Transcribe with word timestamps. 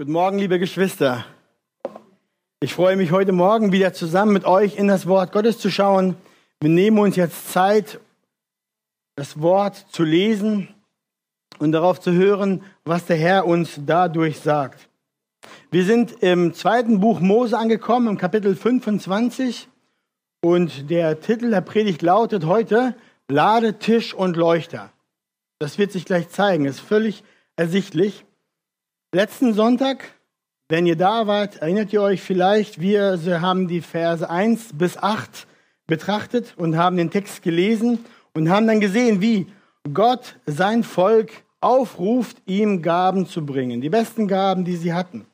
Guten 0.00 0.12
Morgen, 0.12 0.38
liebe 0.38 0.60
Geschwister. 0.60 1.26
Ich 2.60 2.72
freue 2.72 2.94
mich 2.94 3.10
heute 3.10 3.32
Morgen 3.32 3.72
wieder 3.72 3.92
zusammen 3.92 4.32
mit 4.32 4.44
euch 4.44 4.76
in 4.76 4.86
das 4.86 5.08
Wort 5.08 5.32
Gottes 5.32 5.58
zu 5.58 5.72
schauen. 5.72 6.14
Wir 6.60 6.70
nehmen 6.70 7.00
uns 7.00 7.16
jetzt 7.16 7.50
Zeit, 7.50 7.98
das 9.16 9.42
Wort 9.42 9.74
zu 9.90 10.04
lesen 10.04 10.68
und 11.58 11.72
darauf 11.72 11.98
zu 11.98 12.12
hören, 12.12 12.62
was 12.84 13.06
der 13.06 13.16
Herr 13.16 13.44
uns 13.44 13.80
dadurch 13.86 14.38
sagt. 14.38 14.88
Wir 15.72 15.84
sind 15.84 16.22
im 16.22 16.54
zweiten 16.54 17.00
Buch 17.00 17.18
Mose 17.18 17.58
angekommen, 17.58 18.06
im 18.06 18.18
Kapitel 18.18 18.54
25. 18.54 19.68
Und 20.42 20.90
der 20.90 21.18
Titel 21.18 21.50
der 21.50 21.62
Predigt 21.62 22.02
lautet 22.02 22.44
heute 22.44 22.94
Lade, 23.26 23.80
Tisch 23.80 24.14
und 24.14 24.36
Leuchter. 24.36 24.92
Das 25.58 25.76
wird 25.76 25.90
sich 25.90 26.04
gleich 26.04 26.28
zeigen, 26.28 26.66
ist 26.66 26.78
völlig 26.78 27.24
ersichtlich. 27.56 28.24
Letzten 29.14 29.54
Sonntag, 29.54 30.04
wenn 30.68 30.84
ihr 30.84 30.94
da 30.94 31.26
wart, 31.26 31.56
erinnert 31.56 31.94
ihr 31.94 32.02
euch 32.02 32.20
vielleicht, 32.20 32.78
wir 32.78 33.18
haben 33.40 33.66
die 33.66 33.80
Verse 33.80 34.28
1 34.28 34.74
bis 34.74 34.98
8 34.98 35.46
betrachtet 35.86 36.52
und 36.58 36.76
haben 36.76 36.98
den 36.98 37.10
Text 37.10 37.40
gelesen 37.40 38.04
und 38.34 38.50
haben 38.50 38.66
dann 38.66 38.80
gesehen, 38.80 39.22
wie 39.22 39.46
Gott 39.94 40.36
sein 40.44 40.84
Volk 40.84 41.30
aufruft, 41.62 42.36
ihm 42.44 42.82
Gaben 42.82 43.24
zu 43.24 43.46
bringen, 43.46 43.80
die 43.80 43.88
besten 43.88 44.28
Gaben, 44.28 44.66
die 44.66 44.76
sie 44.76 44.92
hatten. 44.92 45.24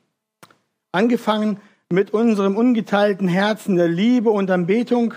Angefangen 0.93 1.59
mit 1.89 2.11
unserem 2.11 2.55
ungeteilten 2.55 3.27
Herzen 3.27 3.75
der 3.75 3.89
Liebe 3.89 4.29
und 4.29 4.49
Anbetung 4.51 5.15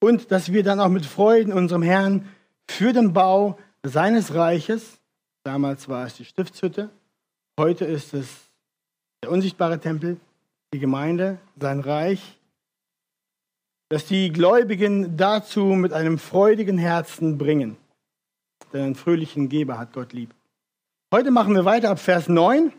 und 0.00 0.30
dass 0.30 0.54
wir 0.54 0.62
dann 0.62 0.80
auch 0.80 0.88
mit 0.88 1.04
Freuden 1.04 1.52
unserem 1.52 1.82
Herrn 1.82 2.26
für 2.66 2.94
den 2.94 3.12
Bau 3.12 3.58
seines 3.82 4.32
Reiches, 4.32 5.00
damals 5.44 5.86
war 5.90 6.06
es 6.06 6.14
die 6.14 6.24
Stiftshütte, 6.24 6.88
Heute 7.60 7.84
ist 7.84 8.14
es 8.14 8.26
der 9.22 9.30
unsichtbare 9.30 9.78
Tempel, 9.78 10.16
die 10.72 10.78
Gemeinde, 10.78 11.36
sein 11.60 11.80
Reich, 11.80 12.38
dass 13.90 14.06
die 14.06 14.32
Gläubigen 14.32 15.18
dazu 15.18 15.66
mit 15.66 15.92
einem 15.92 16.16
freudigen 16.16 16.78
Herzen 16.78 17.36
bringen. 17.36 17.76
Denn 18.72 18.80
einen 18.80 18.94
fröhlichen 18.94 19.50
Geber 19.50 19.78
hat 19.78 19.92
Gott 19.92 20.14
lieb. 20.14 20.30
Heute 21.12 21.30
machen 21.30 21.54
wir 21.54 21.66
weiter 21.66 21.90
ab 21.90 21.98
Vers 21.98 22.30
9. 22.30 22.72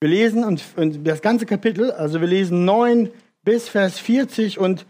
Wir 0.00 0.08
lesen 0.08 0.42
und, 0.42 0.64
und 0.74 1.06
das 1.06 1.22
ganze 1.22 1.46
Kapitel, 1.46 1.92
also 1.92 2.20
wir 2.20 2.26
lesen 2.26 2.64
9 2.64 3.12
bis 3.44 3.68
Vers 3.68 4.00
40 4.00 4.58
und 4.58 4.84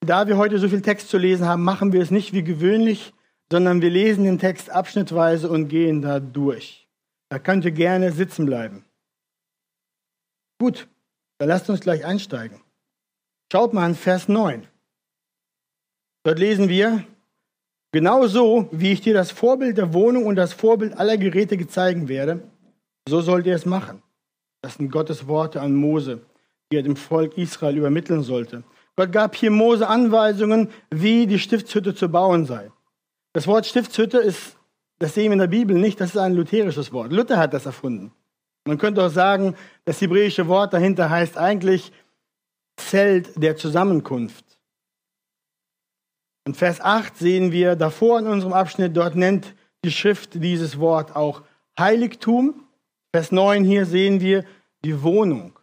da 0.00 0.26
wir 0.26 0.38
heute 0.38 0.58
so 0.58 0.70
viel 0.70 0.80
Text 0.80 1.10
zu 1.10 1.18
lesen 1.18 1.44
haben, 1.44 1.64
machen 1.64 1.92
wir 1.92 2.00
es 2.00 2.10
nicht 2.10 2.32
wie 2.32 2.44
gewöhnlich, 2.44 3.12
sondern 3.52 3.82
wir 3.82 3.90
lesen 3.90 4.24
den 4.24 4.38
Text 4.38 4.70
abschnittweise 4.70 5.50
und 5.50 5.68
gehen 5.68 6.00
da 6.00 6.18
durch. 6.18 6.79
Da 7.30 7.38
könnt 7.38 7.64
ihr 7.64 7.70
gerne 7.70 8.12
sitzen 8.12 8.44
bleiben. 8.44 8.84
Gut, 10.58 10.88
dann 11.38 11.48
lasst 11.48 11.70
uns 11.70 11.80
gleich 11.80 12.04
einsteigen. 12.04 12.60
Schaut 13.50 13.72
mal 13.72 13.84
an 13.84 13.94
Vers 13.94 14.28
9. 14.28 14.66
Dort 16.24 16.38
lesen 16.38 16.68
wir, 16.68 17.04
genau 17.92 18.26
so, 18.26 18.68
wie 18.72 18.92
ich 18.92 19.00
dir 19.00 19.14
das 19.14 19.30
Vorbild 19.30 19.78
der 19.78 19.94
Wohnung 19.94 20.26
und 20.26 20.36
das 20.36 20.52
Vorbild 20.52 20.98
aller 20.98 21.16
Geräte 21.16 21.66
zeigen 21.66 22.08
werde, 22.08 22.42
so 23.08 23.22
sollt 23.22 23.46
ihr 23.46 23.54
es 23.54 23.64
machen. 23.64 24.02
Das 24.60 24.74
sind 24.74 24.90
Gottes 24.90 25.26
Worte 25.26 25.62
an 25.62 25.74
Mose, 25.74 26.20
die 26.70 26.76
er 26.76 26.82
dem 26.82 26.96
Volk 26.96 27.38
Israel 27.38 27.76
übermitteln 27.76 28.22
sollte. 28.22 28.64
Gott 28.96 29.12
gab 29.12 29.34
hier 29.34 29.50
Mose 29.50 29.88
Anweisungen, 29.88 30.68
wie 30.90 31.26
die 31.26 31.38
Stiftshütte 31.38 31.94
zu 31.94 32.10
bauen 32.10 32.44
sei. 32.44 32.70
Das 33.32 33.46
Wort 33.46 33.66
Stiftshütte 33.66 34.18
ist 34.18 34.56
das 35.00 35.14
sehen 35.14 35.26
wir 35.26 35.32
in 35.32 35.38
der 35.38 35.46
Bibel 35.46 35.76
nicht, 35.76 36.00
das 36.00 36.10
ist 36.10 36.18
ein 36.18 36.34
lutherisches 36.34 36.92
Wort. 36.92 37.10
Luther 37.10 37.38
hat 37.38 37.54
das 37.54 37.66
erfunden. 37.66 38.12
Man 38.66 38.76
könnte 38.76 39.02
auch 39.02 39.10
sagen, 39.10 39.56
das 39.86 40.00
hebräische 40.00 40.46
Wort 40.46 40.72
dahinter 40.74 41.10
heißt 41.10 41.36
eigentlich 41.36 41.92
Zelt 42.76 43.42
der 43.42 43.56
Zusammenkunft. 43.56 44.44
In 46.46 46.54
Vers 46.54 46.80
8 46.80 47.16
sehen 47.16 47.50
wir 47.50 47.76
davor 47.76 48.18
in 48.18 48.26
unserem 48.26 48.52
Abschnitt, 48.52 48.96
dort 48.96 49.16
nennt 49.16 49.54
die 49.84 49.90
Schrift 49.90 50.42
dieses 50.42 50.78
Wort 50.78 51.16
auch 51.16 51.42
Heiligtum. 51.78 52.66
Vers 53.14 53.32
9 53.32 53.64
hier 53.64 53.86
sehen 53.86 54.20
wir 54.20 54.44
die 54.84 55.02
Wohnung. 55.02 55.58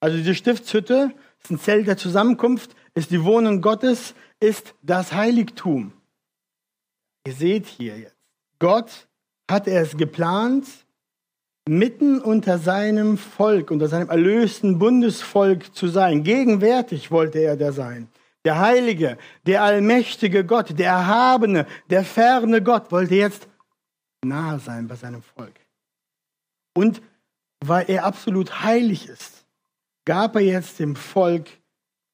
Also 0.00 0.16
diese 0.16 0.34
Stiftshütte 0.34 1.12
ist 1.42 1.50
ein 1.50 1.58
Zelt 1.58 1.86
der 1.86 1.96
Zusammenkunft, 1.96 2.74
ist 2.94 3.10
die 3.10 3.22
Wohnung 3.24 3.60
Gottes, 3.60 4.14
ist 4.40 4.74
das 4.82 5.12
Heiligtum. 5.12 5.92
Ihr 7.26 7.34
seht 7.34 7.66
hier 7.66 7.98
jetzt. 7.98 8.13
Gott 8.64 9.08
hatte 9.50 9.72
es 9.72 9.94
geplant, 9.94 10.66
mitten 11.68 12.22
unter 12.22 12.56
seinem 12.58 13.18
Volk, 13.18 13.70
unter 13.70 13.88
seinem 13.88 14.08
erlösten 14.08 14.78
Bundesvolk 14.78 15.76
zu 15.76 15.88
sein. 15.88 16.22
Gegenwärtig 16.22 17.10
wollte 17.10 17.40
er 17.40 17.58
da 17.58 17.72
sein. 17.72 18.08
Der 18.42 18.58
heilige, 18.58 19.18
der 19.44 19.62
allmächtige 19.62 20.46
Gott, 20.46 20.78
der 20.78 20.86
erhabene, 20.86 21.66
der 21.90 22.06
ferne 22.06 22.62
Gott 22.62 22.90
wollte 22.90 23.16
jetzt 23.16 23.48
nahe 24.24 24.58
sein 24.58 24.88
bei 24.88 24.96
seinem 24.96 25.20
Volk. 25.20 25.60
Und 26.74 27.02
weil 27.62 27.84
er 27.90 28.06
absolut 28.06 28.62
heilig 28.62 29.10
ist, 29.10 29.44
gab 30.06 30.36
er 30.36 30.42
jetzt 30.42 30.78
dem 30.78 30.96
Volk 30.96 31.50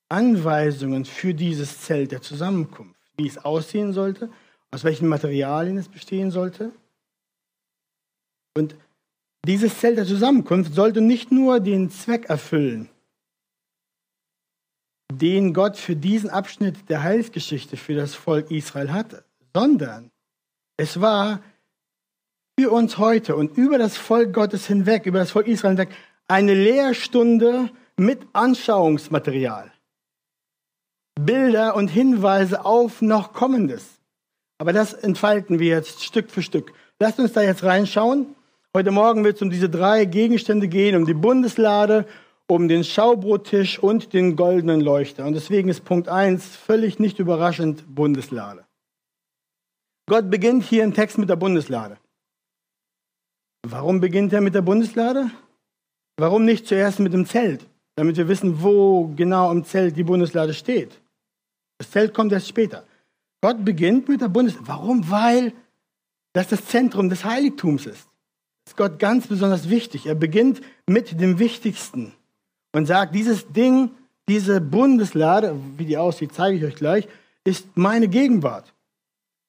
Anweisungen 0.09 1.05
für 1.05 1.33
dieses 1.33 1.83
Zelt 1.83 2.11
der 2.11 2.23
Zusammenkunft, 2.23 3.01
wie 3.17 3.29
es 3.29 3.39
aussehen 3.39 3.93
sollte 3.93 4.31
aus 4.71 4.85
welchen 4.85 5.09
Materialien 5.09 5.77
es 5.77 5.89
bestehen 5.89 6.31
sollte. 6.31 6.73
Und 8.57 8.77
dieses 9.47 9.79
Zelt 9.79 9.99
der 9.99 10.07
Zusammenkunft 10.07 10.75
sollte 10.75 11.01
nicht 11.01 11.33
nur 11.33 11.61
den 11.61 11.91
Zweck 11.91 12.27
erfüllen, 12.29 12.89
den 15.13 15.55
Gott 15.55 15.77
für 15.77 15.97
diesen 15.97 16.31
Abschnitt 16.31 16.89
der 16.89 17.03
Heilsgeschichte 17.03 17.77
für 17.77 17.95
das 17.95 18.15
Volk 18.15 18.51
Israel 18.51 18.93
hatte, 18.93 19.25
sondern 19.55 20.11
es 20.77 21.01
war 21.01 21.43
für 22.59 22.71
uns 22.71 22.99
heute 22.99 23.37
und 23.37 23.57
über 23.57 23.79
das 23.79 23.97
Volk 23.97 24.33
Gottes 24.35 24.67
hinweg, 24.67 25.07
über 25.07 25.19
das 25.19 25.31
Volk 25.31 25.47
Israel 25.47 25.77
hinweg, 25.77 25.97
eine 26.29 26.55
Lehrstunde 26.55 27.71
mit 27.97 28.21
Anschauungsmaterial. 28.33 29.73
Bilder 31.19 31.75
und 31.77 31.89
Hinweise 31.89 32.65
auf 32.65 33.03
noch 33.03 33.33
Kommendes. 33.33 34.00
Aber 34.61 34.75
das 34.75 34.93
entfalten 34.93 35.59
wir 35.59 35.69
jetzt 35.69 36.05
Stück 36.05 36.31
für 36.31 36.43
Stück. 36.43 36.75
Lasst 36.99 37.19
uns 37.19 37.33
da 37.33 37.41
jetzt 37.41 37.65
reinschauen. 37.65 38.37
Heute 38.77 38.91
Morgen 38.91 39.25
wird 39.25 39.37
es 39.37 39.43
um 39.43 39.49
diese 39.49 39.71
drei 39.71 40.05
Gegenstände 40.05 40.69
gehen, 40.69 40.97
um 40.97 41.07
die 41.07 41.15
Bundeslade, 41.15 42.07
um 42.47 42.69
den 42.69 42.85
Schaubrottisch 42.85 43.79
und 43.79 44.13
den 44.13 44.37
goldenen 44.37 44.83
Leuchter. 44.83 45.25
Und 45.25 45.33
deswegen 45.33 45.71
ist 45.71 45.87
Punkt 45.87 46.09
1 46.09 46.45
völlig 46.45 46.99
nicht 46.99 47.19
überraschend 47.19 47.85
Bundeslade. 47.95 48.67
Gott 50.07 50.31
beginnt 50.31 50.65
hier 50.65 50.85
im 50.85 50.93
Text 50.93 51.17
mit 51.17 51.31
der 51.31 51.37
Bundeslade. 51.37 51.97
Warum 53.67 53.99
beginnt 54.01 54.35
er 54.35 54.43
mit 54.43 54.55
der 54.55 54.63
Bundeslade? 54.63 55.31
Warum 56.19 56.45
nicht 56.45 56.67
zuerst 56.69 56.99
mit 56.99 57.15
dem 57.15 57.25
Zelt, 57.25 57.67
damit 57.97 58.19
wir 58.19 58.29
wissen, 58.29 58.63
wo 58.63 59.07
genau 59.17 59.51
im 59.53 59.65
Zelt 59.65 59.97
die 59.97 60.05
Bundeslade 60.05 60.53
steht? 60.53 61.01
Das 61.79 61.91
Zelt 61.91 62.13
kommt 62.13 62.33
erst 62.33 62.49
später. 62.49 62.85
Gott 63.41 63.65
beginnt 63.65 64.09
mit 64.09 64.21
der 64.21 64.29
Bundes. 64.29 64.57
Warum? 64.61 65.11
Weil 65.11 65.53
das 66.33 66.49
das 66.49 66.67
Zentrum 66.67 67.09
des 67.09 67.25
Heiligtums 67.25 67.87
ist. 67.87 68.09
Das 68.65 68.73
ist 68.73 68.77
Gott 68.77 68.99
ganz 68.99 69.27
besonders 69.27 69.69
wichtig. 69.69 70.07
Er 70.07 70.15
beginnt 70.15 70.61
mit 70.87 71.21
dem 71.21 71.39
Wichtigsten 71.39 72.13
und 72.73 72.87
sagt, 72.87 73.15
dieses 73.15 73.49
Ding, 73.49 73.91
diese 74.29 74.61
Bundeslade, 74.61 75.57
wie 75.77 75.87
die 75.87 75.97
aussieht, 75.97 76.33
zeige 76.33 76.57
ich 76.57 76.65
euch 76.65 76.77
gleich, 76.77 77.09
ist 77.45 77.67
meine 77.77 78.09
Gegenwart. 78.09 78.73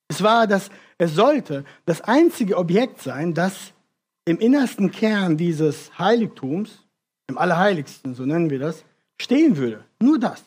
Es 0.08 0.23
war 0.23 0.47
das, 0.47 0.69
es 0.97 1.13
sollte 1.13 1.66
das 1.85 2.02
einzige 2.02 2.58
Objekt 2.58 3.02
sein, 3.02 3.34
das 3.34 3.73
im 4.25 4.40
innersten 4.40 4.91
Kern 4.91 5.38
dieses 5.38 5.97
Heiligtums, 6.00 6.85
im 7.28 7.38
Allerheiligsten, 7.38 8.16
so 8.16 8.26
nennen 8.26 8.49
wir 8.49 8.59
das, 8.59 8.84
stehen 9.20 9.58
würde. 9.58 9.85
Nur 10.02 10.20
das. 10.20 10.44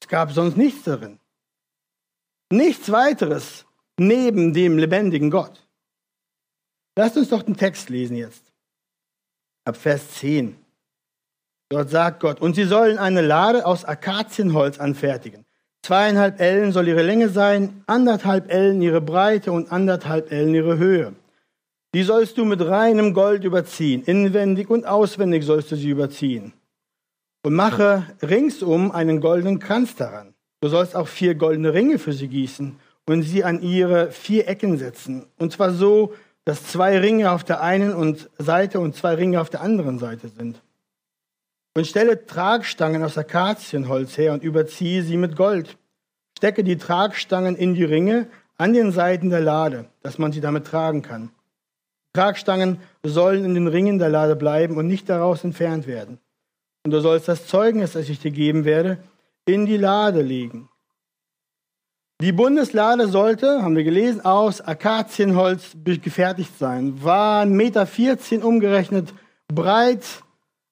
Es 0.00 0.08
gab 0.08 0.32
sonst 0.32 0.56
nichts 0.56 0.84
darin. 0.84 1.18
Nichts 2.52 2.92
weiteres 2.92 3.64
neben 3.98 4.52
dem 4.52 4.76
lebendigen 4.76 5.30
Gott. 5.30 5.66
Lasst 6.98 7.16
uns 7.16 7.30
doch 7.30 7.42
den 7.42 7.56
Text 7.56 7.88
lesen 7.88 8.14
jetzt. 8.14 8.52
Ab 9.64 9.78
Vers 9.78 10.10
10. 10.18 10.54
Dort 11.70 11.88
sagt 11.88 12.20
Gott, 12.20 12.42
und 12.42 12.54
sie 12.54 12.64
sollen 12.64 12.98
eine 12.98 13.22
Lade 13.22 13.64
aus 13.64 13.86
Akazienholz 13.86 14.78
anfertigen. 14.78 15.46
Zweieinhalb 15.82 16.40
Ellen 16.42 16.72
soll 16.72 16.88
ihre 16.88 17.00
Länge 17.00 17.30
sein, 17.30 17.84
anderthalb 17.86 18.52
Ellen 18.52 18.82
ihre 18.82 19.00
Breite 19.00 19.50
und 19.50 19.72
anderthalb 19.72 20.30
Ellen 20.30 20.54
ihre 20.54 20.76
Höhe. 20.76 21.14
Die 21.94 22.02
sollst 22.02 22.36
du 22.36 22.44
mit 22.44 22.60
reinem 22.60 23.14
Gold 23.14 23.44
überziehen, 23.44 24.02
inwendig 24.02 24.68
und 24.68 24.84
auswendig 24.84 25.44
sollst 25.44 25.72
du 25.72 25.76
sie 25.76 25.88
überziehen. 25.88 26.52
Und 27.42 27.54
mache 27.54 28.04
ringsum 28.20 28.90
einen 28.90 29.22
goldenen 29.22 29.58
Kranz 29.58 29.94
daran. 29.94 30.34
Du 30.62 30.68
sollst 30.68 30.94
auch 30.94 31.08
vier 31.08 31.34
goldene 31.34 31.74
Ringe 31.74 31.98
für 31.98 32.12
sie 32.12 32.28
gießen 32.28 32.76
und 33.06 33.22
sie 33.22 33.42
an 33.42 33.62
ihre 33.62 34.12
vier 34.12 34.46
Ecken 34.46 34.78
setzen. 34.78 35.26
Und 35.36 35.52
zwar 35.52 35.72
so, 35.72 36.14
dass 36.44 36.68
zwei 36.68 37.00
Ringe 37.00 37.32
auf 37.32 37.42
der 37.42 37.62
einen 37.62 38.16
Seite 38.38 38.78
und 38.78 38.94
zwei 38.94 39.14
Ringe 39.14 39.40
auf 39.40 39.50
der 39.50 39.60
anderen 39.60 39.98
Seite 39.98 40.28
sind. 40.28 40.62
Und 41.74 41.88
stelle 41.88 42.26
Tragstangen 42.26 43.02
aus 43.02 43.18
Akazienholz 43.18 44.16
her 44.16 44.32
und 44.34 44.44
überziehe 44.44 45.02
sie 45.02 45.16
mit 45.16 45.34
Gold. 45.34 45.78
Stecke 46.38 46.62
die 46.62 46.78
Tragstangen 46.78 47.56
in 47.56 47.74
die 47.74 47.84
Ringe 47.84 48.28
an 48.56 48.72
den 48.72 48.92
Seiten 48.92 49.30
der 49.30 49.40
Lade, 49.40 49.86
dass 50.02 50.18
man 50.18 50.30
sie 50.30 50.40
damit 50.40 50.68
tragen 50.68 51.02
kann. 51.02 51.30
Tragstangen 52.12 52.78
sollen 53.02 53.44
in 53.44 53.54
den 53.54 53.66
Ringen 53.66 53.98
der 53.98 54.10
Lade 54.10 54.36
bleiben 54.36 54.76
und 54.76 54.86
nicht 54.86 55.08
daraus 55.08 55.42
entfernt 55.42 55.88
werden. 55.88 56.20
Und 56.84 56.92
du 56.92 57.00
sollst 57.00 57.26
das 57.26 57.48
Zeugnis, 57.48 57.94
das 57.94 58.08
ich 58.08 58.20
dir 58.20 58.30
geben 58.30 58.64
werde, 58.64 58.98
in 59.46 59.66
die 59.66 59.76
Lade 59.76 60.22
legen. 60.22 60.68
Die 62.20 62.32
Bundeslade 62.32 63.08
sollte, 63.08 63.62
haben 63.62 63.74
wir 63.74 63.82
gelesen, 63.82 64.24
aus 64.24 64.60
Akazienholz 64.60 65.76
gefertigt 65.84 66.56
sein. 66.56 67.02
War 67.02 67.42
1,14 67.44 68.34
Meter 68.34 68.46
umgerechnet 68.46 69.12
breit, 69.48 70.04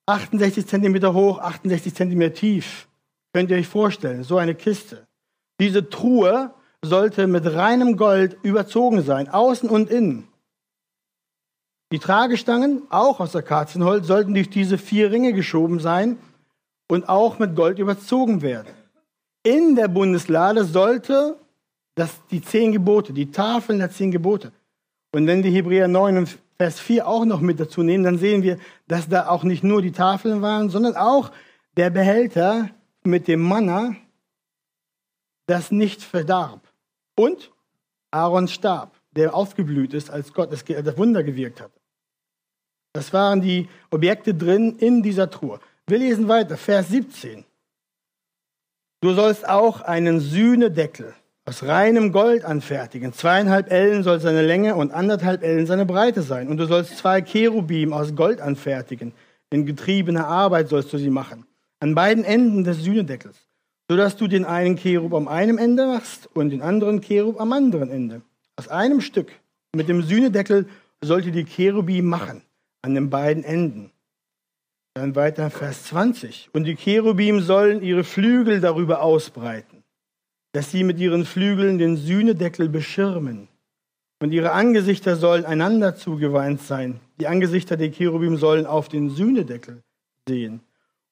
68 0.05 0.65
Zentimeter 0.65 1.13
hoch, 1.13 1.39
68 1.39 1.93
Zentimeter 1.93 2.35
tief. 2.35 2.87
Könnt 3.33 3.51
ihr 3.51 3.57
euch 3.57 3.67
vorstellen, 3.67 4.23
so 4.23 4.37
eine 4.37 4.55
Kiste. 4.55 5.07
Diese 5.59 5.89
Truhe 5.89 6.53
sollte 6.81 7.27
mit 7.27 7.45
reinem 7.45 7.97
Gold 7.97 8.37
überzogen 8.43 9.01
sein, 9.03 9.27
außen 9.27 9.69
und 9.69 9.89
innen. 9.89 10.27
Die 11.91 11.99
Tragestangen, 11.99 12.83
auch 12.89 13.19
aus 13.19 13.35
Akazienholz, 13.35 14.07
sollten 14.07 14.33
durch 14.33 14.49
diese 14.49 14.77
vier 14.77 15.11
Ringe 15.11 15.33
geschoben 15.33 15.81
sein 15.81 16.17
und 16.91 17.07
auch 17.07 17.39
mit 17.39 17.55
Gold 17.55 17.79
überzogen 17.79 18.41
werden. 18.41 18.67
In 19.43 19.77
der 19.77 19.87
Bundeslade 19.87 20.65
sollte 20.65 21.37
das, 21.95 22.19
die 22.29 22.41
zehn 22.41 22.73
Gebote, 22.73 23.13
die 23.13 23.31
Tafeln 23.31 23.79
der 23.79 23.91
zehn 23.91 24.11
Gebote. 24.11 24.51
Und 25.13 25.25
wenn 25.25 25.41
wir 25.41 25.51
Hebräer 25.51 25.87
9 25.87 26.17
und 26.17 26.37
Vers 26.57 26.81
4 26.81 27.07
auch 27.07 27.23
noch 27.23 27.39
mit 27.39 27.61
dazu 27.61 27.81
nehmen, 27.81 28.03
dann 28.03 28.17
sehen 28.17 28.43
wir, 28.43 28.57
dass 28.89 29.07
da 29.07 29.29
auch 29.29 29.43
nicht 29.43 29.63
nur 29.63 29.81
die 29.81 29.93
Tafeln 29.93 30.41
waren, 30.41 30.69
sondern 30.69 30.97
auch 30.97 31.31
der 31.77 31.91
Behälter 31.91 32.69
mit 33.03 33.29
dem 33.29 33.41
Manna, 33.41 33.95
das 35.47 35.71
nicht 35.71 36.03
verdarb. 36.03 36.67
Und 37.15 37.53
Aarons 38.11 38.51
Stab, 38.51 38.99
der 39.11 39.33
aufgeblüht 39.33 39.93
ist, 39.93 40.09
als 40.09 40.33
Gott 40.33 40.51
das 40.51 40.97
Wunder 40.97 41.23
gewirkt 41.23 41.61
hat. 41.61 41.71
Das 42.91 43.13
waren 43.13 43.39
die 43.39 43.69
Objekte 43.91 44.33
drin 44.33 44.75
in 44.77 45.01
dieser 45.01 45.29
Truhe. 45.29 45.61
Wir 45.91 45.97
lesen 45.97 46.29
weiter, 46.29 46.55
Vers 46.55 46.87
17. 46.87 47.43
Du 49.01 49.11
sollst 49.11 49.45
auch 49.45 49.81
einen 49.81 50.21
Sühnedeckel 50.21 51.13
aus 51.43 51.63
reinem 51.63 52.13
Gold 52.13 52.45
anfertigen. 52.45 53.11
Zweieinhalb 53.11 53.69
Ellen 53.69 54.01
soll 54.03 54.21
seine 54.21 54.41
Länge 54.41 54.75
und 54.75 54.93
anderthalb 54.93 55.43
Ellen 55.43 55.67
seine 55.67 55.85
Breite 55.85 56.21
sein. 56.21 56.47
Und 56.47 56.55
du 56.55 56.65
sollst 56.65 56.97
zwei 56.97 57.21
Cherubim 57.21 57.91
aus 57.91 58.15
Gold 58.15 58.39
anfertigen. 58.39 59.11
In 59.49 59.65
getriebener 59.65 60.27
Arbeit 60.27 60.69
sollst 60.69 60.93
du 60.93 60.97
sie 60.97 61.09
machen. 61.09 61.45
An 61.81 61.93
beiden 61.93 62.23
Enden 62.23 62.63
des 62.63 62.77
Sühnedeckels. 62.77 63.35
Sodass 63.89 64.15
du 64.15 64.27
den 64.27 64.45
einen 64.45 64.77
Cherub 64.77 65.13
am 65.13 65.27
einen 65.27 65.57
Ende 65.57 65.87
machst 65.87 66.29
und 66.33 66.51
den 66.51 66.61
anderen 66.61 67.01
Cherub 67.01 67.37
am 67.37 67.51
anderen 67.51 67.91
Ende. 67.91 68.21
Aus 68.55 68.69
einem 68.69 69.01
Stück. 69.01 69.33
Mit 69.75 69.89
dem 69.89 70.03
Sühnedeckel 70.03 70.69
sollt 71.03 71.25
ihr 71.25 71.33
die 71.33 71.43
Cherubim 71.43 72.05
machen 72.05 72.43
an 72.81 72.95
den 72.95 73.09
beiden 73.09 73.43
Enden. 73.43 73.91
Dann 74.93 75.15
weiter 75.15 75.49
Vers 75.49 75.85
20. 75.85 76.49
Und 76.53 76.65
die 76.65 76.75
Cherubim 76.75 77.41
sollen 77.41 77.81
ihre 77.81 78.03
Flügel 78.03 78.59
darüber 78.59 79.01
ausbreiten, 79.01 79.83
dass 80.51 80.71
sie 80.71 80.83
mit 80.83 80.99
ihren 80.99 81.25
Flügeln 81.25 81.77
den 81.77 81.97
Sühnedeckel 81.97 82.69
beschirmen. 82.69 83.47
Und 84.21 84.31
ihre 84.33 84.51
Angesichter 84.51 85.15
sollen 85.15 85.45
einander 85.45 85.95
zugewandt 85.95 86.61
sein. 86.61 86.99
Die 87.19 87.27
Angesichter 87.27 87.77
der 87.77 87.91
Cherubim 87.91 88.37
sollen 88.37 88.65
auf 88.65 88.89
den 88.89 89.09
Sühnedeckel 89.09 89.81
sehen. 90.27 90.61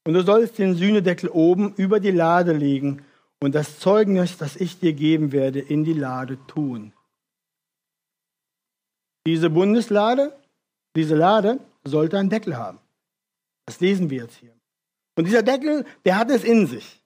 Und 0.06 0.14
du 0.14 0.24
sollst 0.24 0.58
den 0.58 0.76
Sühnedeckel 0.76 1.30
oben 1.30 1.74
über 1.76 2.00
die 2.00 2.12
Lade 2.12 2.54
legen 2.54 3.04
und 3.40 3.56
das 3.56 3.80
Zeugnis, 3.80 4.38
das 4.38 4.56
ich 4.56 4.80
dir 4.80 4.94
geben 4.94 5.31
werde, 5.31 5.60
in 5.60 5.84
die 5.84 5.94
Lade 5.94 6.38
tun. 6.48 6.94
Diese 9.26 9.50
Bundeslade 9.50 10.34
diese 10.96 11.16
Lade 11.16 11.60
sollte 11.84 12.18
einen 12.18 12.30
Deckel 12.30 12.58
haben. 12.58 12.80
Das 13.69 13.80
lesen 13.80 14.10
wir 14.10 14.24
jetzt 14.24 14.38
hier. 14.38 14.51
Und 15.16 15.25
dieser 15.25 15.44
Deckel, 15.44 15.86
der 16.04 16.18
hat 16.18 16.31
es 16.31 16.44
in 16.44 16.66
sich. 16.66 17.04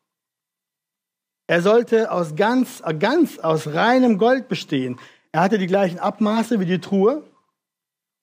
Er 1.45 1.62
sollte 1.62 2.10
aus 2.10 2.38
ganz, 2.38 2.81
ganz 3.00 3.38
aus 3.38 3.68
reinem 3.68 4.18
Gold 4.18 4.48
bestehen. 4.48 4.98
Er 5.33 5.42
hatte 5.42 5.57
die 5.57 5.68
gleichen 5.68 6.00
Abmaße 6.00 6.62
wie 6.62 6.65
die 6.65 6.80
Truhe 6.80 7.30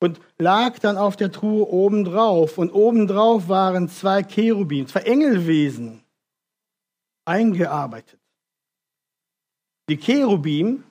und 0.00 0.22
lag 0.38 0.78
dann 0.78 0.96
auf 0.96 1.16
der 1.16 1.30
Truhe 1.30 1.68
obendrauf. 1.68 2.56
Und 2.56 2.70
obendrauf 2.70 3.50
waren 3.50 3.90
zwei 3.90 4.22
Cherubim, 4.22 4.86
zwei 4.86 5.00
Engelwesen 5.00 6.02
eingearbeitet. 7.26 8.18
Die 9.90 9.98
Cherubim, 9.98 10.82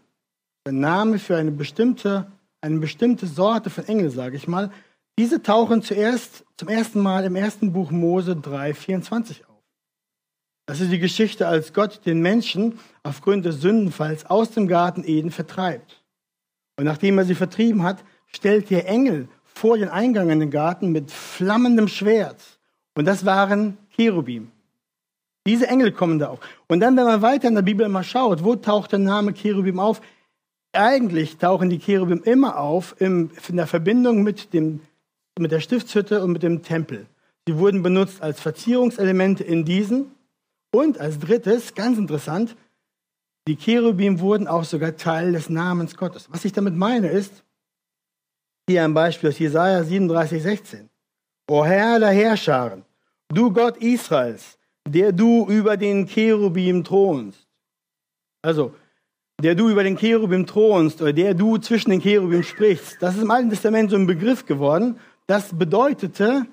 der 0.67 0.73
Name 0.73 1.17
für 1.17 1.35
eine 1.35 1.49
bestimmte 1.49 2.31
eine 2.61 2.79
bestimmte 2.79 3.25
Sorte 3.25 3.69
von 3.69 3.87
Engel, 3.87 4.11
sage 4.11 4.35
ich 4.35 4.47
mal, 4.47 4.71
diese 5.19 5.44
tauchen 5.44 5.81
zuerst 5.81 6.45
zum 6.56 6.69
ersten 6.69 7.01
Mal 7.01 7.25
im 7.25 7.36
ersten 7.36 7.74
Buch 7.74 7.92
Mose 7.92 8.38
3, 8.38 8.74
24 8.74 9.45
auf. 9.50 9.62
Das 10.66 10.80
ist 10.80 10.94
die 10.94 11.00
Geschichte, 11.00 11.45
als 11.45 11.74
Gott 11.74 12.06
den 12.06 12.21
Menschen 12.21 12.80
aufgrund 13.04 13.44
des 13.44 13.60
Sündenfalls 13.60 14.25
aus 14.27 14.51
dem 14.51 14.69
Garten 14.69 15.04
Eden 15.04 15.31
vertreibt. 15.31 16.06
Und 16.77 16.86
nachdem 16.86 17.18
er 17.18 17.25
sie 17.25 17.36
vertrieben 17.36 17.83
hat, 17.83 18.01
stellt 18.27 18.69
der 18.69 18.88
Engel 18.88 19.27
vor 19.44 19.77
den 19.77 19.89
Eingang 19.89 20.30
in 20.30 20.39
den 20.39 20.51
Garten 20.51 20.94
mit 20.94 21.12
flammendem 21.12 21.89
Schwert. 21.89 22.42
Und 22.95 23.04
das 23.04 23.25
waren 23.25 23.77
Cherubim. 23.89 24.51
Diese 25.45 25.68
Engel 25.68 25.92
kommen 25.92 26.19
da 26.19 26.30
auf. 26.30 26.39
Und 26.69 26.80
dann, 26.80 26.95
wenn 26.95 27.04
man 27.04 27.21
weiter 27.21 27.50
in 27.50 27.56
der 27.56 27.62
Bibel 27.62 27.89
mal 27.89 28.06
schaut, 28.06 28.45
wo 28.45 28.56
taucht 28.56 28.94
der 28.94 29.00
Name 29.00 29.33
Cherubim 29.33 29.81
auf? 29.81 30.00
eigentlich 30.71 31.38
tauchen 31.38 31.69
die 31.69 31.80
Cherubim 31.80 32.21
immer 32.24 32.60
auf 32.60 32.95
in 33.00 33.31
der 33.50 33.68
Verbindung 33.68 34.24
mit, 34.24 34.54
dem, 34.54 34.81
mit 35.39 35.51
der 35.51 35.59
Stiftshütte 35.59 36.24
und 36.24 36.31
mit 36.31 36.44
dem 36.44 36.63
Tempel. 36.63 37.07
Sie 37.47 37.57
wurden 37.57 37.81
benutzt 37.81 38.21
als 38.21 38.39
Verzierungselemente 38.39 39.44
in 39.44 39.65
diesen. 39.65 40.12
Und 40.71 41.00
als 41.00 41.19
drittes, 41.19 41.74
ganz 41.74 41.97
interessant, 41.97 42.56
die 43.47 43.56
Cherubim 43.56 44.19
wurden 44.19 44.47
auch 44.47 44.63
sogar 44.63 44.95
Teil 44.95 45.31
des 45.31 45.50
Namens 45.50 45.97
Gottes. 45.97 46.27
Was 46.31 46.45
ich 46.45 46.53
damit 46.53 46.75
meine 46.75 47.09
ist, 47.09 47.44
hier 48.69 48.83
ein 48.83 48.94
Beispiel 48.94 49.30
aus 49.30 49.39
Jesaja 49.39 49.83
37, 49.83 50.44
16. 50.44 50.89
O 51.50 51.65
Herr 51.65 52.00
der 52.00 52.12
Herrscharen, 52.12 52.85
du 53.33 53.51
Gott 53.51 53.78
Israels, 53.78 54.59
der 54.87 55.11
du 55.11 55.47
über 55.47 55.78
den 55.78 56.06
Cherubim 56.06 56.83
thronst. 56.83 57.47
Also, 58.44 58.75
der 59.42 59.56
du 59.56 59.69
über 59.69 59.83
den 59.83 59.97
Cherubim 59.97 60.45
thronst 60.45 61.02
oder 61.02 61.13
der 61.13 61.33
du 61.33 61.57
zwischen 61.57 61.90
den 61.90 62.02
Cherubim 62.02 62.44
sprichst. 62.44 62.97
Das 63.02 63.16
ist 63.16 63.23
im 63.23 63.31
Alten 63.31 63.49
Testament 63.49 63.90
so 63.90 63.95
ein 63.95 64.06
Begriff 64.06 64.45
geworden. 64.45 64.99
Das 65.30 65.56
bedeutete 65.56 66.48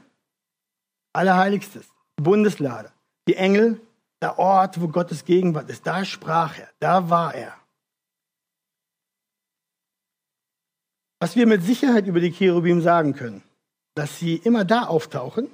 Allerheiligstes, 1.14 1.87
Bundeslade. 2.16 2.92
Die 3.26 3.35
Engel, 3.35 3.80
der 4.21 4.38
Ort, 4.38 4.78
wo 4.78 4.88
Gottes 4.88 5.25
Gegenwart 5.25 5.71
ist. 5.71 5.87
Da 5.87 6.04
sprach 6.04 6.59
er, 6.59 6.68
da 6.78 7.09
war 7.09 7.35
er. 7.35 7.54
Was 11.21 11.37
wir 11.37 11.47
mit 11.47 11.62
Sicherheit 11.62 12.06
über 12.06 12.21
die 12.21 12.30
Cherubim 12.30 12.83
sagen 12.83 13.14
können, 13.14 13.42
dass 13.95 14.18
sie 14.18 14.37
immer 14.37 14.66
da 14.66 14.83
auftauchen, 14.83 15.49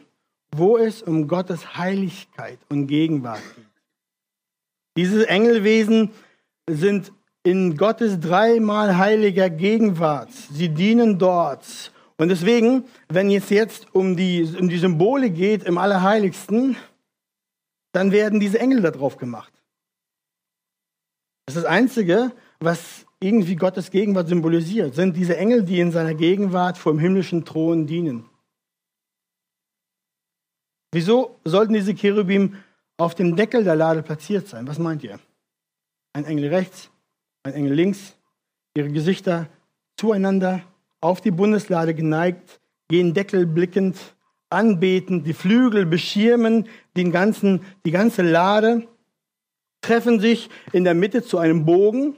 wo 0.50 0.76
es 0.76 1.00
um 1.00 1.28
Gottes 1.28 1.76
Heiligkeit 1.76 2.58
und 2.70 2.88
Gegenwart 2.88 3.44
geht. 3.54 3.66
Diese 4.96 5.28
Engelwesen 5.28 6.10
sind 6.68 7.12
in 7.44 7.76
Gottes 7.76 8.18
dreimal 8.18 8.96
heiliger 8.96 9.48
Gegenwart. 9.48 10.32
Sie 10.32 10.70
dienen 10.70 11.20
dort. 11.20 11.91
Und 12.16 12.28
deswegen, 12.28 12.84
wenn 13.08 13.30
es 13.30 13.50
jetzt 13.50 13.94
um 13.94 14.16
die, 14.16 14.42
um 14.58 14.68
die 14.68 14.78
Symbole 14.78 15.30
geht 15.30 15.64
im 15.64 15.78
Allerheiligsten, 15.78 16.76
dann 17.92 18.12
werden 18.12 18.40
diese 18.40 18.58
Engel 18.58 18.82
da 18.82 18.90
drauf 18.90 19.16
gemacht. 19.16 19.52
Das 21.46 21.56
ist 21.56 21.64
das 21.64 21.70
Einzige, 21.70 22.32
was 22.60 23.06
irgendwie 23.20 23.56
Gottes 23.56 23.90
Gegenwart 23.90 24.28
symbolisiert, 24.28 24.94
sind 24.94 25.16
diese 25.16 25.36
Engel, 25.36 25.62
die 25.62 25.80
in 25.80 25.92
seiner 25.92 26.14
Gegenwart 26.14 26.78
vor 26.78 26.92
dem 26.92 26.98
himmlischen 26.98 27.44
Thron 27.44 27.86
dienen. 27.86 28.28
Wieso 30.92 31.38
sollten 31.44 31.72
diese 31.72 31.94
Cherubim 31.94 32.56
auf 32.98 33.14
dem 33.14 33.36
Deckel 33.36 33.64
der 33.64 33.76
Lade 33.76 34.02
platziert 34.02 34.48
sein? 34.48 34.66
Was 34.66 34.78
meint 34.78 35.02
ihr? 35.02 35.18
Ein 36.12 36.24
Engel 36.26 36.48
rechts, 36.48 36.90
ein 37.44 37.54
Engel 37.54 37.72
links, 37.72 38.16
ihre 38.76 38.90
Gesichter 38.90 39.48
zueinander, 39.96 40.62
auf 41.02 41.20
die 41.20 41.30
Bundeslade 41.30 41.94
geneigt, 41.94 42.60
gehen 42.88 43.12
Deckel 43.12 43.46
blickend, 43.46 43.98
anbeten, 44.48 45.24
die 45.24 45.34
Flügel 45.34 45.84
beschirmen 45.84 46.68
den 46.96 47.12
ganzen, 47.12 47.62
die 47.84 47.90
ganze 47.90 48.22
Lade, 48.22 48.88
treffen 49.82 50.20
sich 50.20 50.48
in 50.72 50.84
der 50.84 50.94
Mitte 50.94 51.22
zu 51.22 51.38
einem 51.38 51.64
Bogen. 51.64 52.16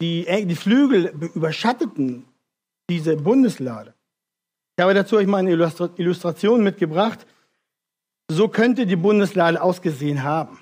Die, 0.00 0.26
die 0.46 0.56
Flügel 0.56 1.14
überschatteten 1.34 2.24
diese 2.90 3.16
Bundeslade. 3.16 3.94
Ich 4.76 4.82
habe 4.82 4.94
dazu 4.94 5.16
euch 5.16 5.26
mal 5.26 5.38
eine 5.38 5.52
Illustration 5.52 6.64
mitgebracht. 6.64 7.24
So 8.28 8.48
könnte 8.48 8.86
die 8.86 8.96
Bundeslade 8.96 9.62
ausgesehen 9.62 10.24
haben. 10.24 10.58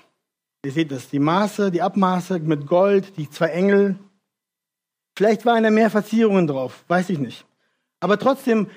Ihr 0.63 0.71
seht 0.71 0.91
das, 0.91 1.09
die 1.09 1.19
Maße, 1.19 1.71
die 1.71 1.81
Abmaße 1.81 2.39
mit 2.39 2.67
Gold, 2.67 3.17
die 3.17 3.29
zwei 3.29 3.47
Engel. 3.47 3.97
Vielleicht 5.17 5.45
waren 5.45 5.63
da 5.63 5.69
mehr 5.69 5.89
Verzierungen 5.89 6.47
drauf, 6.47 6.83
weiß 6.87 7.09
ich 7.09 7.19
nicht. 7.19 7.45
Aber 7.99 8.17
trotzdem, 8.17 8.69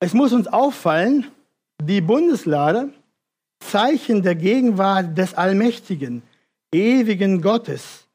es 0.00 0.12
muss 0.14 0.32
uns 0.32 0.48
auffallen, 0.48 1.26
die 1.80 2.00
Bundeslade, 2.00 2.92
Zeichen 3.60 4.22
der 4.22 4.34
Gegenwart 4.34 5.16
des 5.16 5.34
Allmächtigen, 5.34 6.22
ewigen 6.72 7.40
Gottes, 7.40 8.06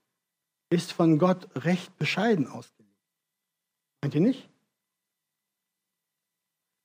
ist 0.70 0.94
von 0.94 1.18
Gott 1.18 1.48
recht 1.56 1.98
bescheiden 1.98 2.48
ausgelegt. 2.48 2.96
Meint 4.01 4.16
ihr 4.16 4.22
nicht? 4.22 4.50